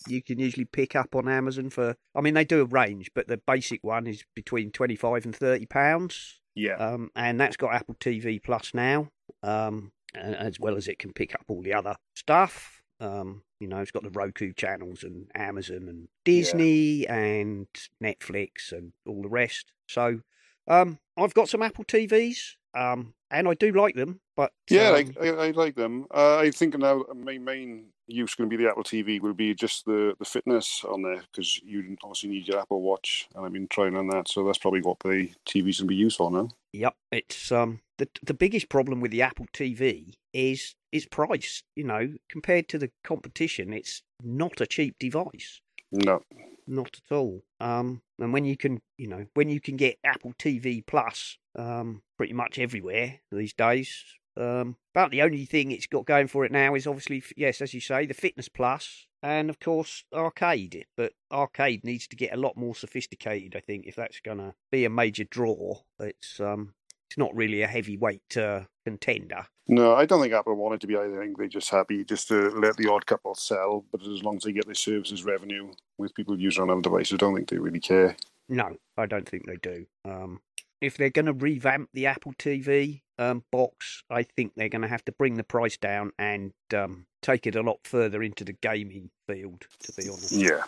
[0.09, 1.95] you can usually pick up on Amazon for.
[2.15, 5.35] I mean, they do a range, but the basic one is between twenty five and
[5.37, 6.41] thirty pounds.
[6.55, 6.75] Yeah.
[6.77, 9.09] um, and that's got Apple TV Plus now,
[9.43, 12.83] um, as well as it can pick up all the other stuff.
[13.01, 17.67] Um, you know, it's got the Roku channels and Amazon and Disney and
[18.03, 19.73] Netflix and all the rest.
[19.89, 20.21] So,
[20.69, 24.21] um, I've got some Apple TVs, um, and I do like them.
[24.37, 26.07] But Yeah, um, I, I, I like them.
[26.15, 29.55] Uh, I think now my main use going to be the Apple TV will be
[29.55, 33.53] just the, the fitness on there because you obviously need your Apple Watch, and I've
[33.53, 36.31] been trying on that, so that's probably what the TV's going to be used for
[36.31, 36.49] now.
[36.73, 41.63] Yep, it's um the the biggest problem with the Apple TV is its price.
[41.77, 45.61] You know, compared to the competition, it's not a cheap device.
[45.91, 46.23] No,
[46.67, 47.43] Not at all.
[47.61, 52.03] Um, and when you can, you know, when you can get Apple TV Plus, um,
[52.17, 54.05] pretty much everywhere these days,
[54.35, 57.75] Um, about the only thing it's got going for it now is obviously, yes, as
[57.75, 60.87] you say, the Fitness Plus and of course Arcade.
[60.97, 64.55] But Arcade needs to get a lot more sophisticated, I think, if that's going to
[64.71, 65.83] be a major draw.
[66.01, 66.75] It's um,
[67.11, 69.47] it's not really a heavyweight uh, contender.
[69.69, 71.21] No, I don't think Apple wanted to be either.
[71.21, 74.37] I think they're just happy just to let the odd couple sell, but as long
[74.37, 77.49] as they get their services revenue with people using on other devices, I don't think
[77.49, 78.17] they really care.
[78.49, 79.87] No, I don't think they do.
[80.05, 80.41] Um,
[80.81, 84.89] if they're going to revamp the Apple TV um, box, I think they're going to
[84.89, 88.53] have to bring the price down and um, take it a lot further into the
[88.53, 89.65] gaming field.
[89.85, 90.65] To be honest, Yeah,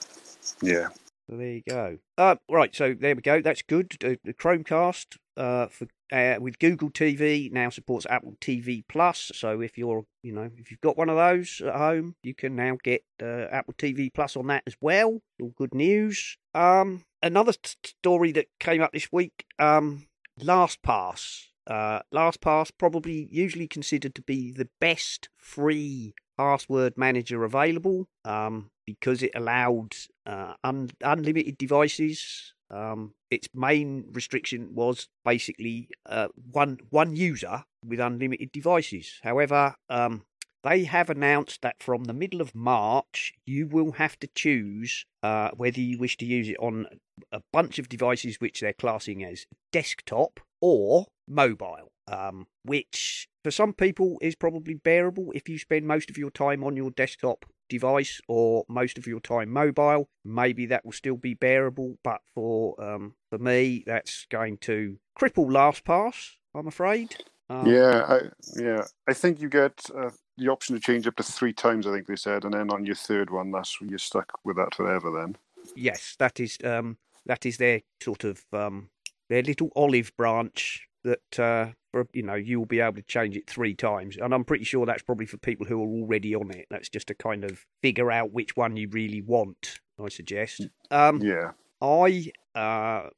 [0.63, 0.89] yeah.
[1.29, 1.99] So there you go.
[2.19, 3.41] Uh, right, so there we go.
[3.41, 3.97] That's good.
[4.01, 9.33] The Chromecast uh, for uh, with Google TV now supports Apple TV Plus.
[9.35, 12.55] So if you're, you know, if you've got one of those at home, you can
[12.55, 15.23] now get uh, Apple TV Plus on that as well.
[15.41, 16.37] All good news.
[16.55, 19.47] Um, another t- story that came up this week.
[19.59, 20.07] Um,
[20.41, 21.47] LastPass.
[21.67, 29.23] Uh, LastPass probably usually considered to be the best free password manager available um, because
[29.23, 29.95] it allowed
[30.27, 32.55] uh, un- unlimited devices.
[32.71, 39.21] Um, its main restriction was basically uh, one one user with unlimited devices.
[39.23, 40.25] However, um,
[40.65, 45.51] they have announced that from the middle of March, you will have to choose uh,
[45.55, 46.87] whether you wish to use it on
[47.31, 53.75] a bunch of devices which they're classing as desktop or mobile, um, which for some
[53.75, 58.21] people is probably bearable if you spend most of your time on your desktop device
[58.27, 60.09] or most of your time mobile.
[60.25, 65.49] Maybe that will still be bearable, but for um, for me, that's going to cripple
[65.49, 66.31] LastPass.
[66.55, 67.17] I'm afraid.
[67.51, 68.21] Um, yeah, I,
[68.57, 68.85] yeah.
[69.07, 71.87] I think you get uh, the option to change up to three times.
[71.87, 74.75] I think they said, and then on your third one, that's you're stuck with that
[74.75, 75.13] forever.
[75.13, 75.37] Then.
[75.77, 78.89] Yes, that is um, that is their sort of um,
[79.29, 81.67] their little olive branch that uh,
[82.13, 84.85] you know you will be able to change it three times, and I'm pretty sure
[84.87, 86.67] that's probably for people who are already on it.
[86.71, 89.81] That's just to kind of figure out which one you really want.
[90.03, 90.69] I suggest.
[90.91, 91.53] Um, Yeah.
[91.81, 93.11] I uh,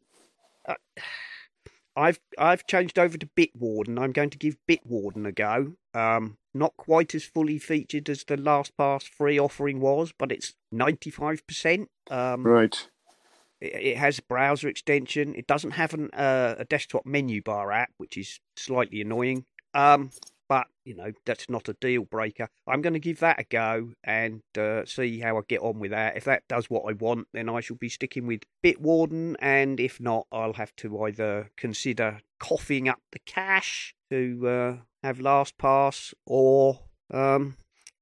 [0.66, 0.74] uh,
[1.96, 3.98] I've I've changed over to Bitwarden.
[3.98, 5.74] I'm going to give Bitwarden a go.
[5.94, 11.86] Um, not quite as fully featured as the LastPass free offering was, but it's 95%.
[12.10, 12.88] Um, Right.
[13.60, 15.34] It, has a browser extension.
[15.34, 19.44] It doesn't have an, uh, a desktop menu bar app, which is slightly annoying.
[19.74, 20.10] Um,
[20.48, 22.48] but you know that's not a deal breaker.
[22.66, 25.90] I'm going to give that a go and uh, see how I get on with
[25.90, 26.16] that.
[26.16, 30.00] If that does what I want, then I shall be sticking with Bitwarden, and if
[30.00, 36.80] not, I'll have to either consider coughing up the cash to uh, have LastPass or
[37.12, 37.56] um,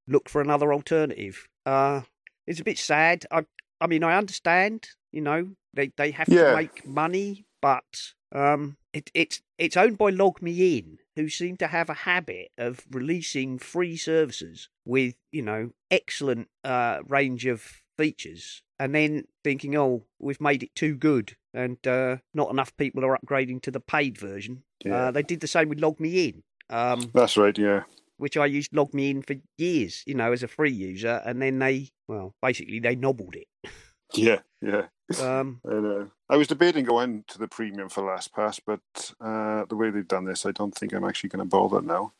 [0.06, 1.48] look for another alternative.
[1.64, 2.02] Uh,
[2.46, 3.24] it's a bit sad.
[3.30, 3.46] I
[3.80, 4.88] I mean, I understand.
[5.14, 6.50] You know, they they have Yeah.
[6.50, 11.88] to make money, but um, it it's it's owned by LogMeIn, who seem to have
[11.88, 18.92] a habit of releasing free services with you know excellent uh range of features, and
[18.92, 23.62] then thinking, oh, we've made it too good, and uh, not enough people are upgrading
[23.62, 24.64] to the paid version.
[24.84, 24.96] Yeah.
[24.96, 26.42] Uh, they did the same with log LogMeIn.
[26.70, 27.56] Um, That's right.
[27.56, 27.84] Yeah.
[28.16, 31.40] which I used Log Me In for years, you know, as a free user, and
[31.40, 33.46] then they, well, basically they nobbled it.
[34.12, 34.40] Yeah.
[34.60, 34.86] Yeah.
[35.20, 36.10] Um, I know.
[36.28, 38.80] I was debating going to the premium for LastPass, but
[39.20, 42.12] uh, the way they've done this, I don't think I'm actually going to bother now.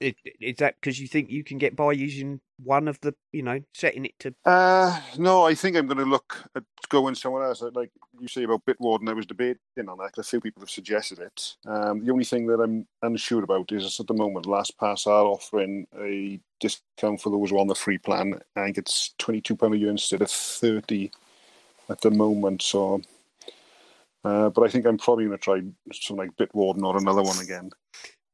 [0.00, 3.60] Is that because you think you can get by using one of the, you know,
[3.72, 4.34] setting it to?
[4.44, 7.62] Uh, no, I think I'm going to look at going somewhere else.
[7.72, 11.18] Like you say about Bitwarden, I was debating on that a few people have suggested
[11.20, 11.54] it.
[11.66, 15.86] Um, the only thing that I'm unsure about is at the moment, LastPass are offering
[15.98, 18.40] a discount for those who are on the free plan.
[18.56, 21.10] I think it's £22 a year instead of 30
[21.88, 22.62] at the moment.
[22.62, 23.00] So,
[24.24, 27.38] uh, but I think I'm probably going to try something like Bitwarden or another one
[27.40, 27.70] again.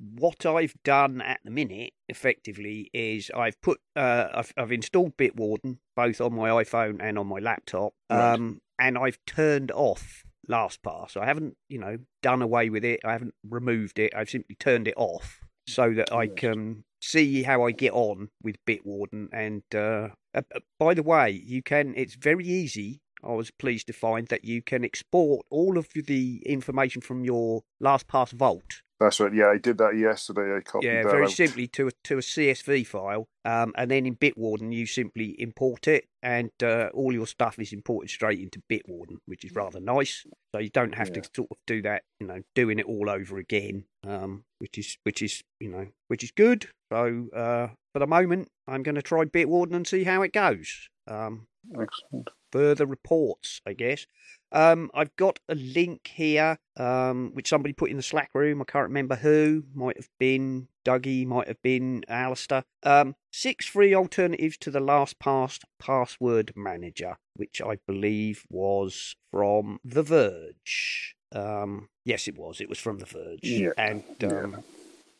[0.00, 5.76] What I've done at the minute, effectively, is I've put, uh, I've, I've installed Bitwarden
[5.94, 8.34] both on my iPhone and on my laptop, Right.
[8.34, 11.16] um, and I've turned off LastPass.
[11.16, 13.00] I haven't, you know, done away with it.
[13.04, 14.14] I haven't removed it.
[14.16, 18.56] I've simply turned it off so that I can see how I get on with
[18.66, 19.28] Bitwarden.
[19.32, 21.94] And uh, uh, uh, by the way, you can.
[21.96, 23.00] It's very easy.
[23.22, 27.62] I was pleased to find that you can export all of the information from your
[27.82, 29.32] LastPass vault That's right.
[29.32, 30.54] Yeah, I did that yesterday.
[30.54, 31.30] I copied yeah, very out.
[31.30, 35.88] simply to a, to a CSV file, um, and then in Bitwarden you simply import
[35.88, 40.26] it, and uh, all your stuff is imported straight into Bitwarden, which is rather nice.
[40.54, 41.22] So you don't have Yeah.
[41.22, 44.98] to sort of do that, you know, doing it all over again, um, which is
[45.04, 46.68] which is you know which is good.
[46.92, 50.90] So uh, for the moment, I'm going to try Bitwarden and see how it goes.
[51.06, 52.28] Um, Excellent.
[52.52, 54.06] Further reports, I guess.
[54.52, 58.60] Um, I've got a link here, um, which somebody put in the Slack room.
[58.60, 59.64] I can't remember who.
[59.74, 62.64] Might have been Dougie, might have been Alistair.
[62.82, 70.02] Um, six free alternatives to the LastPass password manager, which I believe was from The
[70.02, 71.14] Verge.
[71.32, 72.60] Um, yes, it was.
[72.60, 73.40] It was from The Verge.
[73.42, 74.60] Yeah, And um, yeah.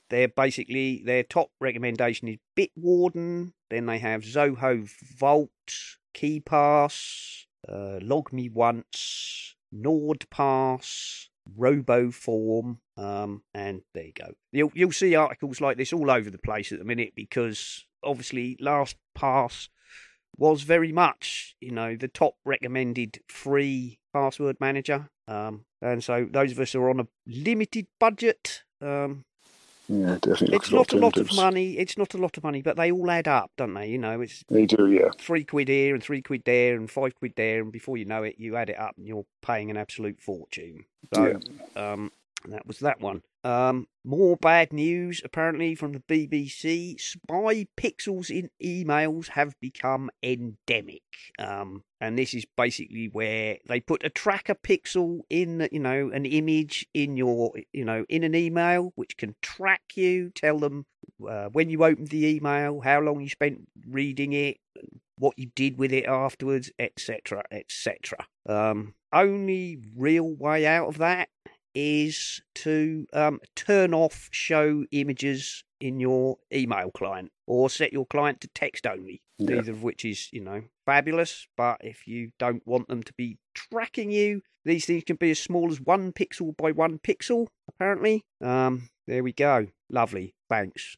[0.08, 3.52] they're basically their top recommendation is Bitwarden.
[3.70, 5.50] Then they have Zoho Vault,
[6.14, 11.26] KeePass, uh, Log Me Once, Nord NordPass,
[11.58, 14.32] RoboForm, um, and there you go.
[14.52, 18.56] You'll you'll see articles like this all over the place at the minute because obviously
[18.60, 19.68] LastPass
[20.36, 26.52] was very much you know the top recommended free password manager, um, and so those
[26.52, 28.62] of us who are on a limited budget.
[28.82, 29.24] Um,
[29.92, 30.54] Yeah, definitely.
[30.54, 31.76] it's not a lot of money.
[31.76, 33.88] It's not a lot of money, but they all add up, don't they?
[33.88, 35.08] You know, it's They do, yeah.
[35.18, 38.22] three quid here and three quid there and five quid there, and before you know
[38.22, 40.84] it, you add it up and you're paying an absolute fortune.
[41.12, 41.40] So,
[41.74, 42.12] um,
[42.48, 43.22] that was that one.
[43.42, 47.00] Um, more bad news apparently from the BBC.
[47.00, 51.02] Spy pixels in emails have become endemic.
[51.38, 56.26] Um, and this is basically where they put a tracker pixel in, you know, an
[56.26, 60.86] image in your, you know, in an email, which can track you, tell them
[61.28, 64.58] uh, when you opened the email, how long you spent reading it,
[65.18, 68.26] what you did with it afterwards, etc., etc.
[68.48, 71.28] Um, only real way out of that
[71.74, 78.40] is to um, turn off show images in your email client or set your client
[78.40, 79.22] to text only.
[79.38, 79.56] Yeah.
[79.56, 81.46] Neither of which is, you know, fabulous.
[81.56, 85.38] But if you don't want them to be tracking you, these things can be as
[85.38, 87.46] small as one pixel by one pixel.
[87.68, 89.68] Apparently, um, there we go.
[89.88, 90.34] Lovely.
[90.48, 90.96] Thanks.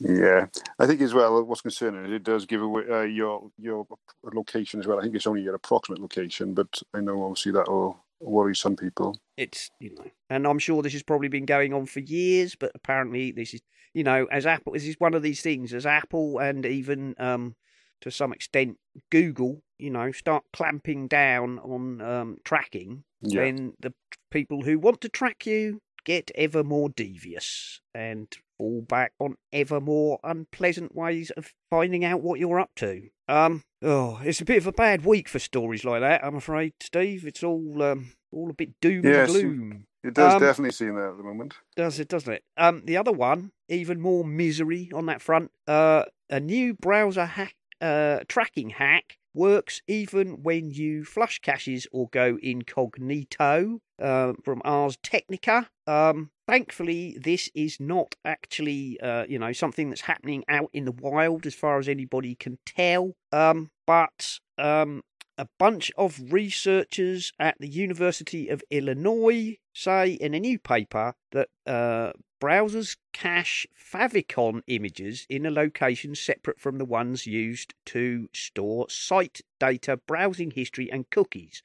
[0.00, 0.46] Yeah,
[0.78, 1.44] I think as well.
[1.44, 3.86] What's concerning is it does give away uh, your your
[4.32, 4.98] location as well.
[4.98, 8.76] I think it's only your approximate location, but I know obviously that will worry some
[8.76, 9.18] people.
[9.36, 12.70] it's you know and i'm sure this has probably been going on for years but
[12.74, 13.60] apparently this is
[13.94, 17.54] you know as apple this is one of these things as apple and even um
[18.00, 18.76] to some extent
[19.10, 23.94] google you know start clamping down on um tracking Yeah, then the
[24.30, 28.28] people who want to track you get ever more devious and
[28.60, 33.08] fall back on ever more unpleasant ways of finding out what you're up to.
[33.26, 36.22] Um, oh, it's a bit of a bad week for stories like that.
[36.22, 37.26] I'm afraid, Steve.
[37.26, 39.30] It's all um, all a bit doom Yes.
[39.34, 39.84] and gloom.
[40.04, 41.54] it does um, definitely seem that at the moment.
[41.74, 42.44] Does it, doesn't it?
[42.58, 45.50] Um, the other one, even more misery on that front.
[45.66, 52.08] Uh, a new browser hack, uh, tracking hack works even when you flush caches or
[52.10, 53.80] go incognito.
[53.98, 55.68] Uh, from Ars Technica.
[55.86, 60.90] Um, thankfully, this is not actually, uh, you know, something that's happening out in the
[60.90, 63.12] wild, as far as anybody can tell.
[63.30, 65.02] Um, but um,
[65.38, 71.50] a bunch of researchers at the University of Illinois say in a new paper that
[71.68, 72.10] uh,
[72.42, 79.40] browsers cache favicon images in a location separate from the ones used to store site
[79.60, 81.62] data, browsing history, and cookies.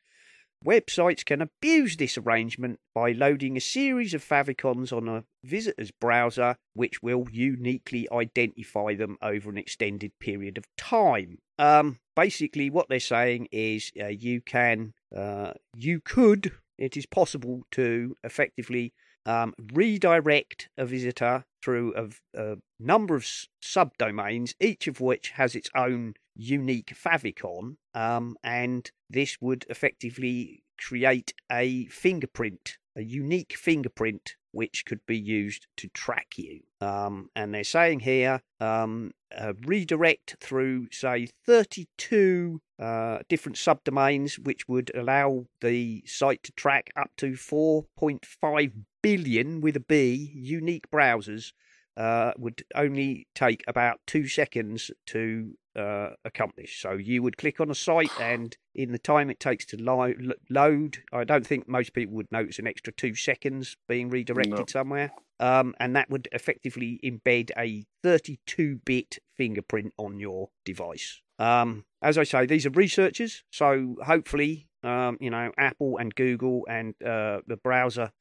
[0.66, 6.56] Websites can abuse this arrangement by loading a series of favicons on a visitor's browser,
[6.74, 11.38] which will uniquely identify them over an extended period of time.
[11.60, 17.62] Um, basically, what they're saying is uh, you can, uh, you could, it is possible
[17.72, 18.92] to effectively
[19.26, 22.10] um, redirect a visitor through a,
[22.40, 28.92] a number of s- subdomains, each of which has its own unique favicon, um, and
[29.10, 36.38] this would effectively create a fingerprint, a unique fingerprint, which could be used to track
[36.38, 36.62] you.
[36.80, 44.68] Um, and they're saying here um, a redirect through, say, 32 uh, different subdomains, which
[44.68, 48.72] would allow the site to track up to 4.5
[49.06, 51.54] billion with a B unique browsers.
[51.98, 56.82] Uh, would only take about two seconds to uh, accomplish.
[56.82, 60.14] So you would click on a site, and in the time it takes to lo-
[60.50, 64.66] load, I don't think most people would notice an extra two seconds being redirected No.
[64.68, 65.12] somewhere.
[65.40, 71.22] Um, and that would effectively embed a 32 bit fingerprint on your device.
[71.40, 76.66] Um, as I say, these are researchers, so hopefully, um, you know, Apple and Google
[76.70, 78.12] and uh, the browser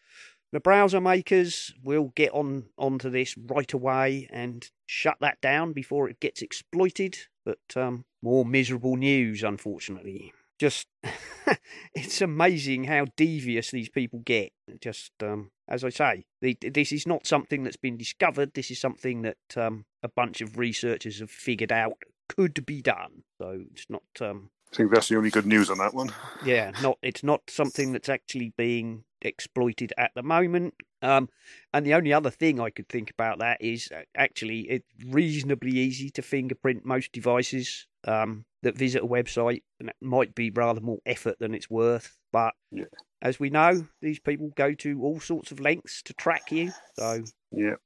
[0.54, 6.08] the browser makers will get on onto this right away and shut that down before
[6.08, 7.18] it gets exploited.
[7.44, 10.32] But um, more miserable news, unfortunately.
[10.60, 10.86] Just
[11.94, 14.52] it's amazing how devious these people get.
[14.80, 18.54] Just um, as I say, the, this is not something that's been discovered.
[18.54, 21.98] This is something that um, a bunch of researchers have figured out
[22.28, 23.24] could be done.
[23.42, 26.10] So it's not um, I think that's the only good news on that one.
[26.44, 30.74] yeah, not it's not something that's actually being exploited at the moment.
[31.00, 31.28] Um,
[31.72, 35.70] and the only other thing I could think about that is uh, actually it's reasonably
[35.70, 40.80] easy to fingerprint most devices um, that visit a website, and it might be rather
[40.80, 42.16] more effort than it's worth.
[42.32, 42.86] But Yeah.
[43.22, 46.72] as we know, these people go to all sorts of lengths to track you.
[46.98, 47.22] So
[47.52, 47.76] Yeah.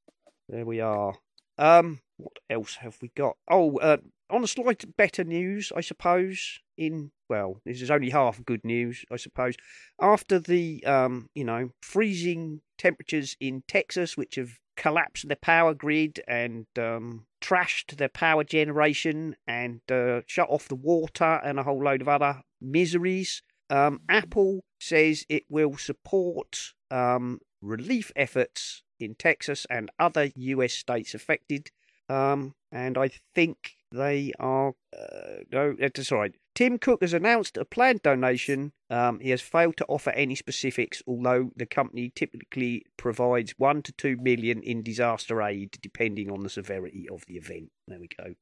[0.48, 1.14] there we are.
[1.58, 3.36] Um, what else have we got?
[3.46, 3.98] Oh, uh,
[4.30, 6.60] on a slight better news, I suppose.
[6.78, 9.56] In well, this is only half good news, I suppose.
[10.00, 16.20] After the um, you know, freezing temperatures in Texas, which have collapsed their power grid
[16.28, 21.82] and um, trashed their power generation and uh, shut off the water and a whole
[21.82, 23.42] load of other miseries.
[23.68, 31.12] Um, Apple says it will support um, relief efforts in Texas and other US states
[31.12, 31.70] affected.
[32.08, 34.74] Um, and I think they are.
[34.96, 36.34] Uh, no, that's all right.
[36.54, 38.72] Tim Cook has announced a planned donation.
[38.90, 43.92] Um, he has failed to offer any specifics, although the company typically provides one to
[43.92, 47.70] two million in disaster aid, depending on the severity of the event.
[47.86, 48.34] There we go.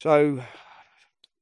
[0.00, 0.42] So,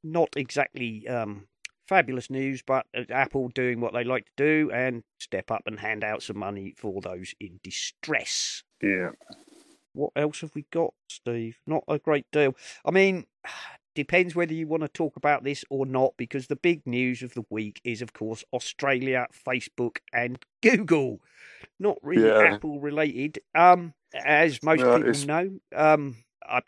[0.03, 1.49] not exactly um,
[1.87, 5.81] fabulous news, but uh, Apple doing what they like to do and step up and
[5.81, 8.63] hand out some money for those in distress.
[8.83, 9.11] Yeah.
[9.93, 11.59] What else have we got, Steve?
[11.67, 12.55] Not a great deal.
[12.85, 13.27] I mean,
[13.95, 17.35] depends whether you want to talk about this or not, because the big news of
[17.35, 21.21] the week is, of course, Australia, Facebook, and Google.
[21.79, 22.55] Not really Yeah.
[22.55, 23.41] Apple related.
[23.55, 26.61] Um, as most No, people it's- know, um, I,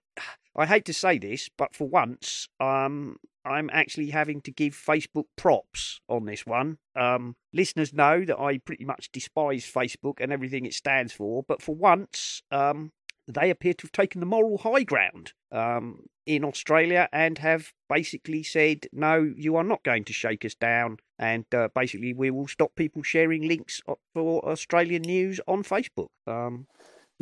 [0.56, 5.24] I hate to say this, but for once, um, I'm actually having to give Facebook
[5.36, 6.78] props on this one.
[6.94, 11.60] Um, listeners know that I pretty much despise Facebook and everything it stands for, but
[11.60, 12.92] for once, um,
[13.26, 18.42] they appear to have taken the moral high ground um, in Australia and have basically
[18.42, 20.98] said, no, you are not going to shake us down.
[21.18, 23.80] And uh, basically, we will stop people sharing links
[24.12, 26.08] for Australian news on Facebook.
[26.26, 26.66] Um,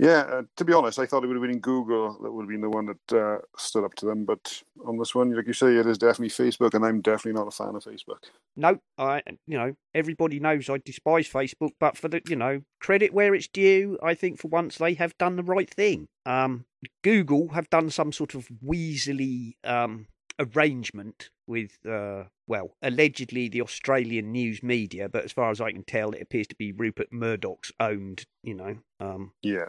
[0.01, 2.48] Yeah, uh, to be honest, I thought it would have been Google that would have
[2.48, 4.24] been the one that uh, stood up to them.
[4.24, 7.48] But on this one, like you say, it is definitely Facebook, and I'm definitely not
[7.48, 8.24] a fan of Facebook.
[8.56, 13.12] no, I, you know, everybody knows I despise Facebook, but for the, you know, credit
[13.12, 16.06] where it's due, I think for once they have done the right thing.
[16.24, 16.64] Um,
[17.05, 20.06] Google have done some sort of weaselly um,
[20.41, 25.85] arrangement with, uh, well, allegedly the Australian news media, but as far as I can
[25.85, 29.67] tell, it appears to be Rupert Murdoch's owned, you know, um, Yeah,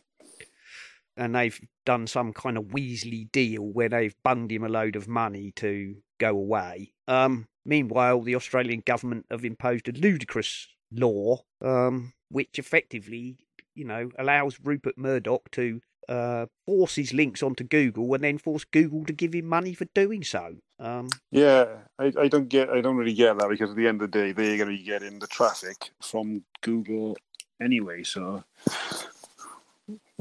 [1.18, 5.08] and they've done some kind of Weasley deal where they've bunged him a load of
[5.08, 6.94] money to go away.
[7.08, 13.38] Um, meanwhile, the Australian government have imposed a ludicrous law, um, which effectively,
[13.76, 18.64] you know, allows Rupert Murdoch to uh, force his links onto Google and then force
[18.66, 20.56] Google to give him money for doing so.
[20.80, 21.66] Um, yeah.
[22.00, 24.18] I, I don't get, I don't really get that because at the end of the
[24.18, 27.18] day, they're going to be getting the traffic from Google
[27.62, 28.04] anyway.
[28.04, 28.44] So,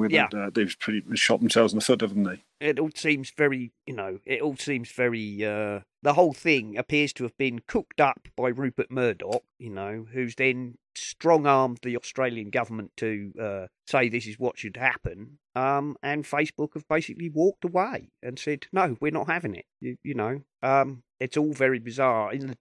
[0.00, 0.28] with Yeah.
[0.32, 2.42] that, uh, they've pretty shot themselves in the foot, haven't they?
[2.60, 5.42] it all seems very, you know, it all seems very.
[5.44, 10.06] Uh, the whole thing appears to have been cooked up by Rupert Murdoch, you know,
[10.12, 15.38] who's then strong armed the Australian government to uh, say this is what should happen.
[15.54, 19.64] Um, and Facebook have basically walked away and said, no, we're not having it.
[19.80, 22.32] You, you know, um, it's all very bizarre.
[22.32, 22.56] In-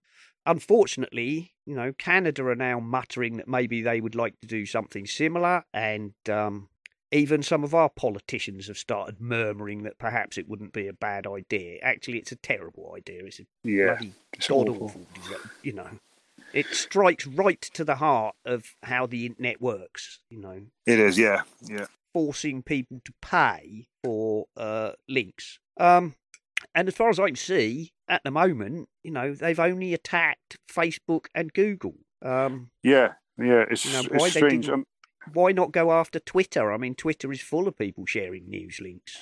[0.45, 5.05] Unfortunately, you know, Canada are now muttering that maybe they would like to do something
[5.05, 6.69] similar, and um,
[7.11, 11.25] even some of our politicians have started murmuring that perhaps it wouldn't be a bad
[11.25, 11.79] idea.
[11.81, 13.23] Actually, it's a terrible idea.
[13.25, 14.13] It's a Yeah, bloody
[14.47, 15.01] god awful.
[15.63, 15.89] You know,
[16.53, 20.19] it strikes right to the heart of how the internet works.
[20.29, 21.17] You know, It is.
[21.17, 21.87] Yeah, yeah.
[22.13, 25.59] forcing people to pay for uh, links.
[25.79, 26.15] Um,
[26.75, 30.57] and as far as I can see, at the moment, you know, they've only attacked
[30.71, 31.95] Facebook and Google.
[32.21, 34.69] Um, Yeah, yeah, it's, You know, it's strange.
[34.69, 34.85] Um,
[35.33, 36.71] why not go after Twitter?
[36.71, 39.17] I mean, Twitter is full of people sharing news links.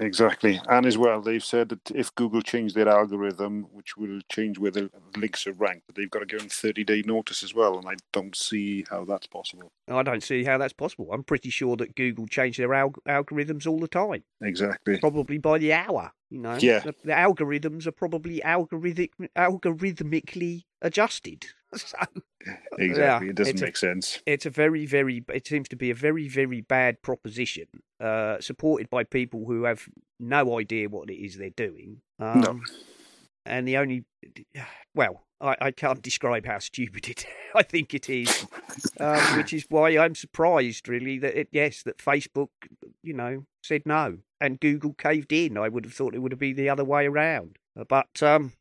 [0.00, 4.58] exactly, and as well, they've said that if Google changed their algorithm, which will change
[4.58, 7.54] where the links are ranked, that they've got to give them thirty day notice as
[7.54, 9.70] well, and I don't see how that's possible.
[9.88, 11.08] I don't see how that's possible.
[11.12, 14.98] I'm pretty sure that Google change their alg- algorithms all the time, Exactly.
[14.98, 16.12] probably by the hour.
[16.30, 16.80] You know, Yeah.
[16.80, 21.46] the, the algorithms are probably algorithmic, algorithmically adjusted.
[21.76, 21.96] So
[22.78, 23.26] Exactly.
[23.26, 24.20] Yeah, it doesn't it's a- make sense.
[24.26, 25.22] it's a very, very.
[25.32, 27.66] It seems to be a very, very bad proposition,
[28.00, 29.86] uh, supported by people who have
[30.18, 32.00] no idea what it is they're doing.
[32.18, 32.60] Um, No.
[33.46, 34.04] And the only,
[34.96, 37.24] well, I, I can't describe how stupid it.
[37.54, 38.46] I think it is,
[38.98, 42.48] um, which is why I'm surprised, really, that it, yes, that Facebook,
[43.04, 45.56] you know, said no, and Google caved in.
[45.56, 47.58] I would have thought it would have been the other way around,
[47.88, 48.54] but um,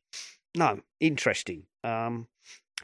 [0.55, 1.63] no, interesting.
[1.83, 2.27] Um,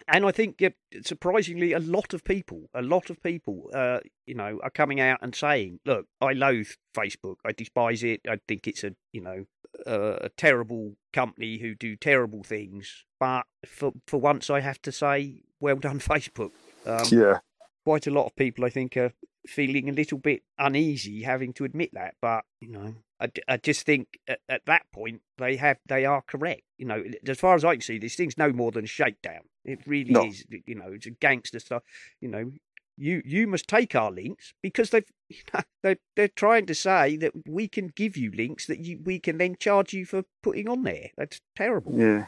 [0.07, 0.69] and I think yeah,
[1.03, 5.19] surprisingly, a lot of people, a lot of people, uh, you know, are coming out
[5.22, 7.38] and saying, "Look, I loathe Facebook.
[7.45, 8.22] I despise it.
[8.30, 9.45] I think it's a, you know,
[9.85, 14.91] a, a terrible company who do terrible things." But for for once, I have to
[14.91, 16.51] say, well done, Facebook.
[16.85, 17.39] Um, Yeah.
[17.84, 19.13] quite a lot of people, I think, are
[19.47, 22.15] feeling a little bit uneasy having to admit that.
[22.22, 26.21] But you know, I, I just think at, at that point they have they are
[26.21, 26.63] correct.
[26.77, 29.41] You know, as far as I can see, this thing's no more than shakedown.
[29.63, 30.25] It really No.
[30.25, 30.45] is.
[30.65, 31.83] You know, it's a gangster stuff.
[32.21, 32.51] You know.
[32.97, 37.17] You you must take our links because they've you know, they they're trying to say
[37.17, 40.69] that we can give you links that you we can then charge you for putting
[40.69, 41.09] on there.
[41.17, 41.91] That's terrible.
[41.99, 42.27] Yeah.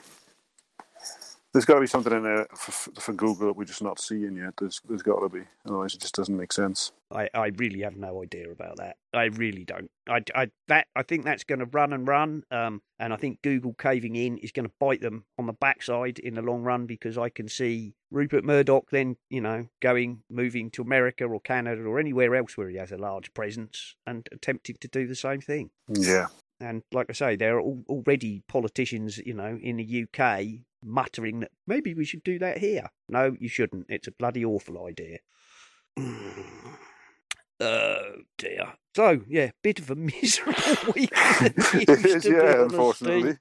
[1.54, 4.36] There's got to be something in there for, for Google that we're just not seeing
[4.36, 4.54] yet.
[4.60, 6.92] There's there's got to be, otherwise it just doesn't make sense.
[7.10, 8.98] I, I really have no idea about that.
[9.14, 9.90] I really don't.
[10.10, 12.44] I, I that I think that's going to run and run.
[12.52, 16.20] Um, and I think Google caving in is going to bite them on the backside
[16.20, 20.70] in the long run because I can see Rupert Murdoch then you know going moving
[20.72, 24.76] to America or Canada or anywhere else where he has a large presence and attempting
[24.82, 25.70] to do the same thing.
[25.90, 26.28] Yeah.
[26.60, 31.52] And like I say, there are already politicians, you know, in the UK muttering that
[31.66, 32.90] maybe we should do that here.
[33.10, 33.88] No, you shouldn't.
[33.90, 35.20] It's a bloody awful idea.
[37.60, 38.74] Oh dear.
[38.96, 41.10] So yeah, bit of a miserable week.
[41.42, 43.40] It is, yeah, unfortunately.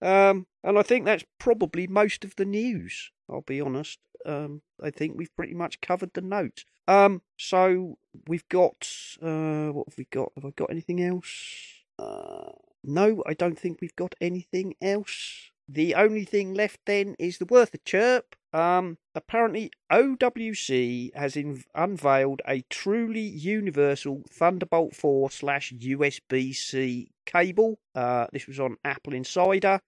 [0.00, 3.10] Um, and I think that's probably most of the news.
[3.28, 3.98] I'll be honest.
[4.24, 6.64] Um, I think we've pretty much covered the notes.
[6.88, 8.88] Um, so we've got
[9.22, 10.32] uh, what have we got?
[10.36, 11.84] Have I got anything else?
[11.98, 12.52] Uh,
[12.82, 15.50] no, I don't think we've got anything else.
[15.72, 18.34] The only thing left then is the worth a chirp.
[18.52, 21.38] Um, apparently OWC has
[21.76, 27.78] unveiled a truly universal Thunderbolt 4 slash USB C cable.
[27.94, 29.80] Uh, this was on Apple Insider.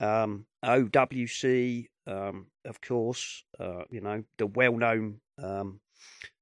[0.00, 5.78] Um, OWC, um, of course, uh, you know, the well known um,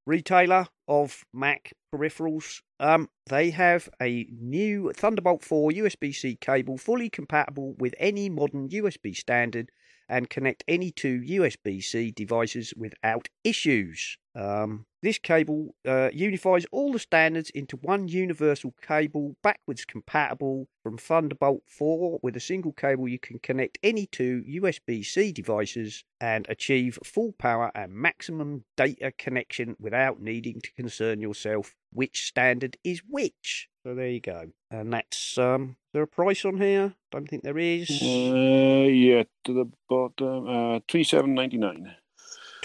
[0.07, 2.63] retailer of Mac peripherals.
[2.79, 8.69] Um, they have a new Thunderbolt 4 USB C cable fully compatible with any modern
[8.69, 9.71] USB standard
[10.09, 14.17] and connect any two USB C devices without issues.
[14.37, 20.99] Um, this cable uh, unifies all the standards into one universal cable, backwards compatible from
[20.99, 22.21] Thunderbolt 4.
[22.23, 27.33] With a single cable, you can connect any two USB C devices and achieve full
[27.39, 33.69] power and maximum data connection without needing to concern yourself which standard is which.
[33.85, 34.51] So there you go.
[34.71, 36.95] And that's um there a price on here?
[37.11, 37.89] Don't think there is.
[37.91, 41.05] Uh, yeah, to the bottom, uh, three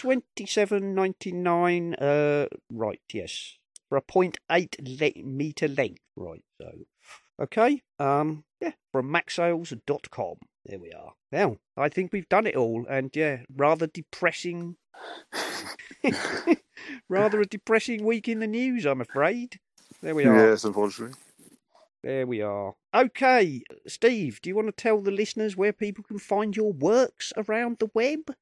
[0.01, 1.95] seven ninety nine.
[1.95, 1.95] Twenty-seven ninety-nine.
[1.95, 3.01] Uh, right.
[3.13, 3.57] Yes,
[3.89, 6.01] for a point eight le- meter length.
[6.15, 6.43] Right.
[6.59, 6.71] So,
[7.41, 7.81] okay.
[7.99, 10.35] Um, yeah, from MacSales.com.
[10.65, 11.13] There we are.
[11.31, 14.75] Now, I think we've done it all, and yeah, rather depressing.
[17.09, 19.59] rather a depressing week in the news, I'm afraid.
[20.01, 20.49] There we are.
[20.49, 21.17] Yes, unfortunately.
[22.03, 22.73] There we are.
[22.95, 27.31] Okay, Steve, do you want to tell the listeners where people can find your works
[27.37, 28.35] around the web?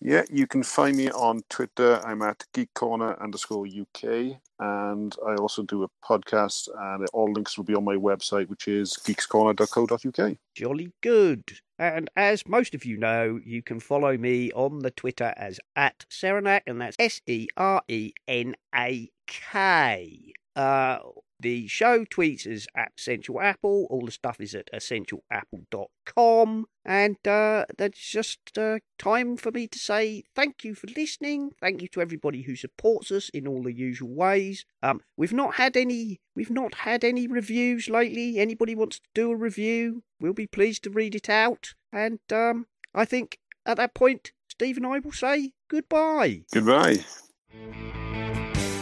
[0.00, 2.00] Yeah, you can find me on Twitter.
[2.04, 7.56] I'm at Geek Corner underscore UK, and I also do a podcast, and all links
[7.56, 10.36] will be on my website, which is geekscorner.co.uk.
[10.54, 11.60] Jolly good.
[11.78, 16.04] And as most of you know, you can follow me on the Twitter as at
[16.10, 20.32] Serenak, and that's S E R E N A K.
[20.54, 20.98] Uh,
[21.38, 23.86] the show tweets is at Essential Apple.
[23.90, 26.66] All the stuff is at essentialapple.com.
[26.84, 31.50] And uh, that's just uh, time for me to say thank you for listening.
[31.60, 34.64] Thank you to everybody who supports us in all the usual ways.
[34.82, 36.20] Um, we've not had any.
[36.34, 38.38] We've not had any reviews lately.
[38.38, 40.04] Anybody wants to do a review?
[40.20, 41.74] We'll be pleased to read it out.
[41.92, 46.42] And um, I think at that point, Steve and I will say goodbye.
[46.52, 47.04] Goodbye.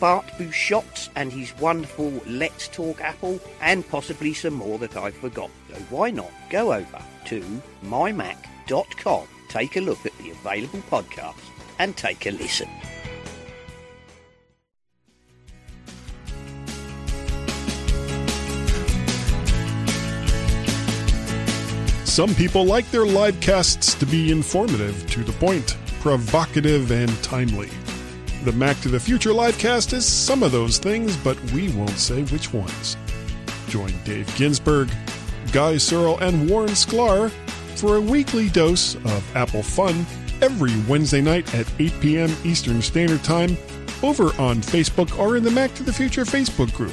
[0.00, 5.50] Bart Busschots and his wonderful Let's Talk Apple, and possibly some more that I forgot.
[5.70, 11.96] So why not go over to mymac.com, take a look at the available podcasts, and
[11.96, 12.68] take a listen.
[22.14, 27.70] Some people like their live casts to be informative, to the point, provocative, and timely.
[28.44, 32.24] The Mac to the Future livecast is some of those things, but we won't say
[32.24, 32.94] which ones.
[33.68, 34.90] Join Dave Ginsburg,
[35.50, 37.30] Guy Serle, and Warren Sklar
[37.78, 40.04] for a weekly dose of Apple fun
[40.42, 42.36] every Wednesday night at 8 p.m.
[42.44, 43.56] Eastern Standard Time
[44.02, 46.92] over on Facebook or in the Mac to the Future Facebook group.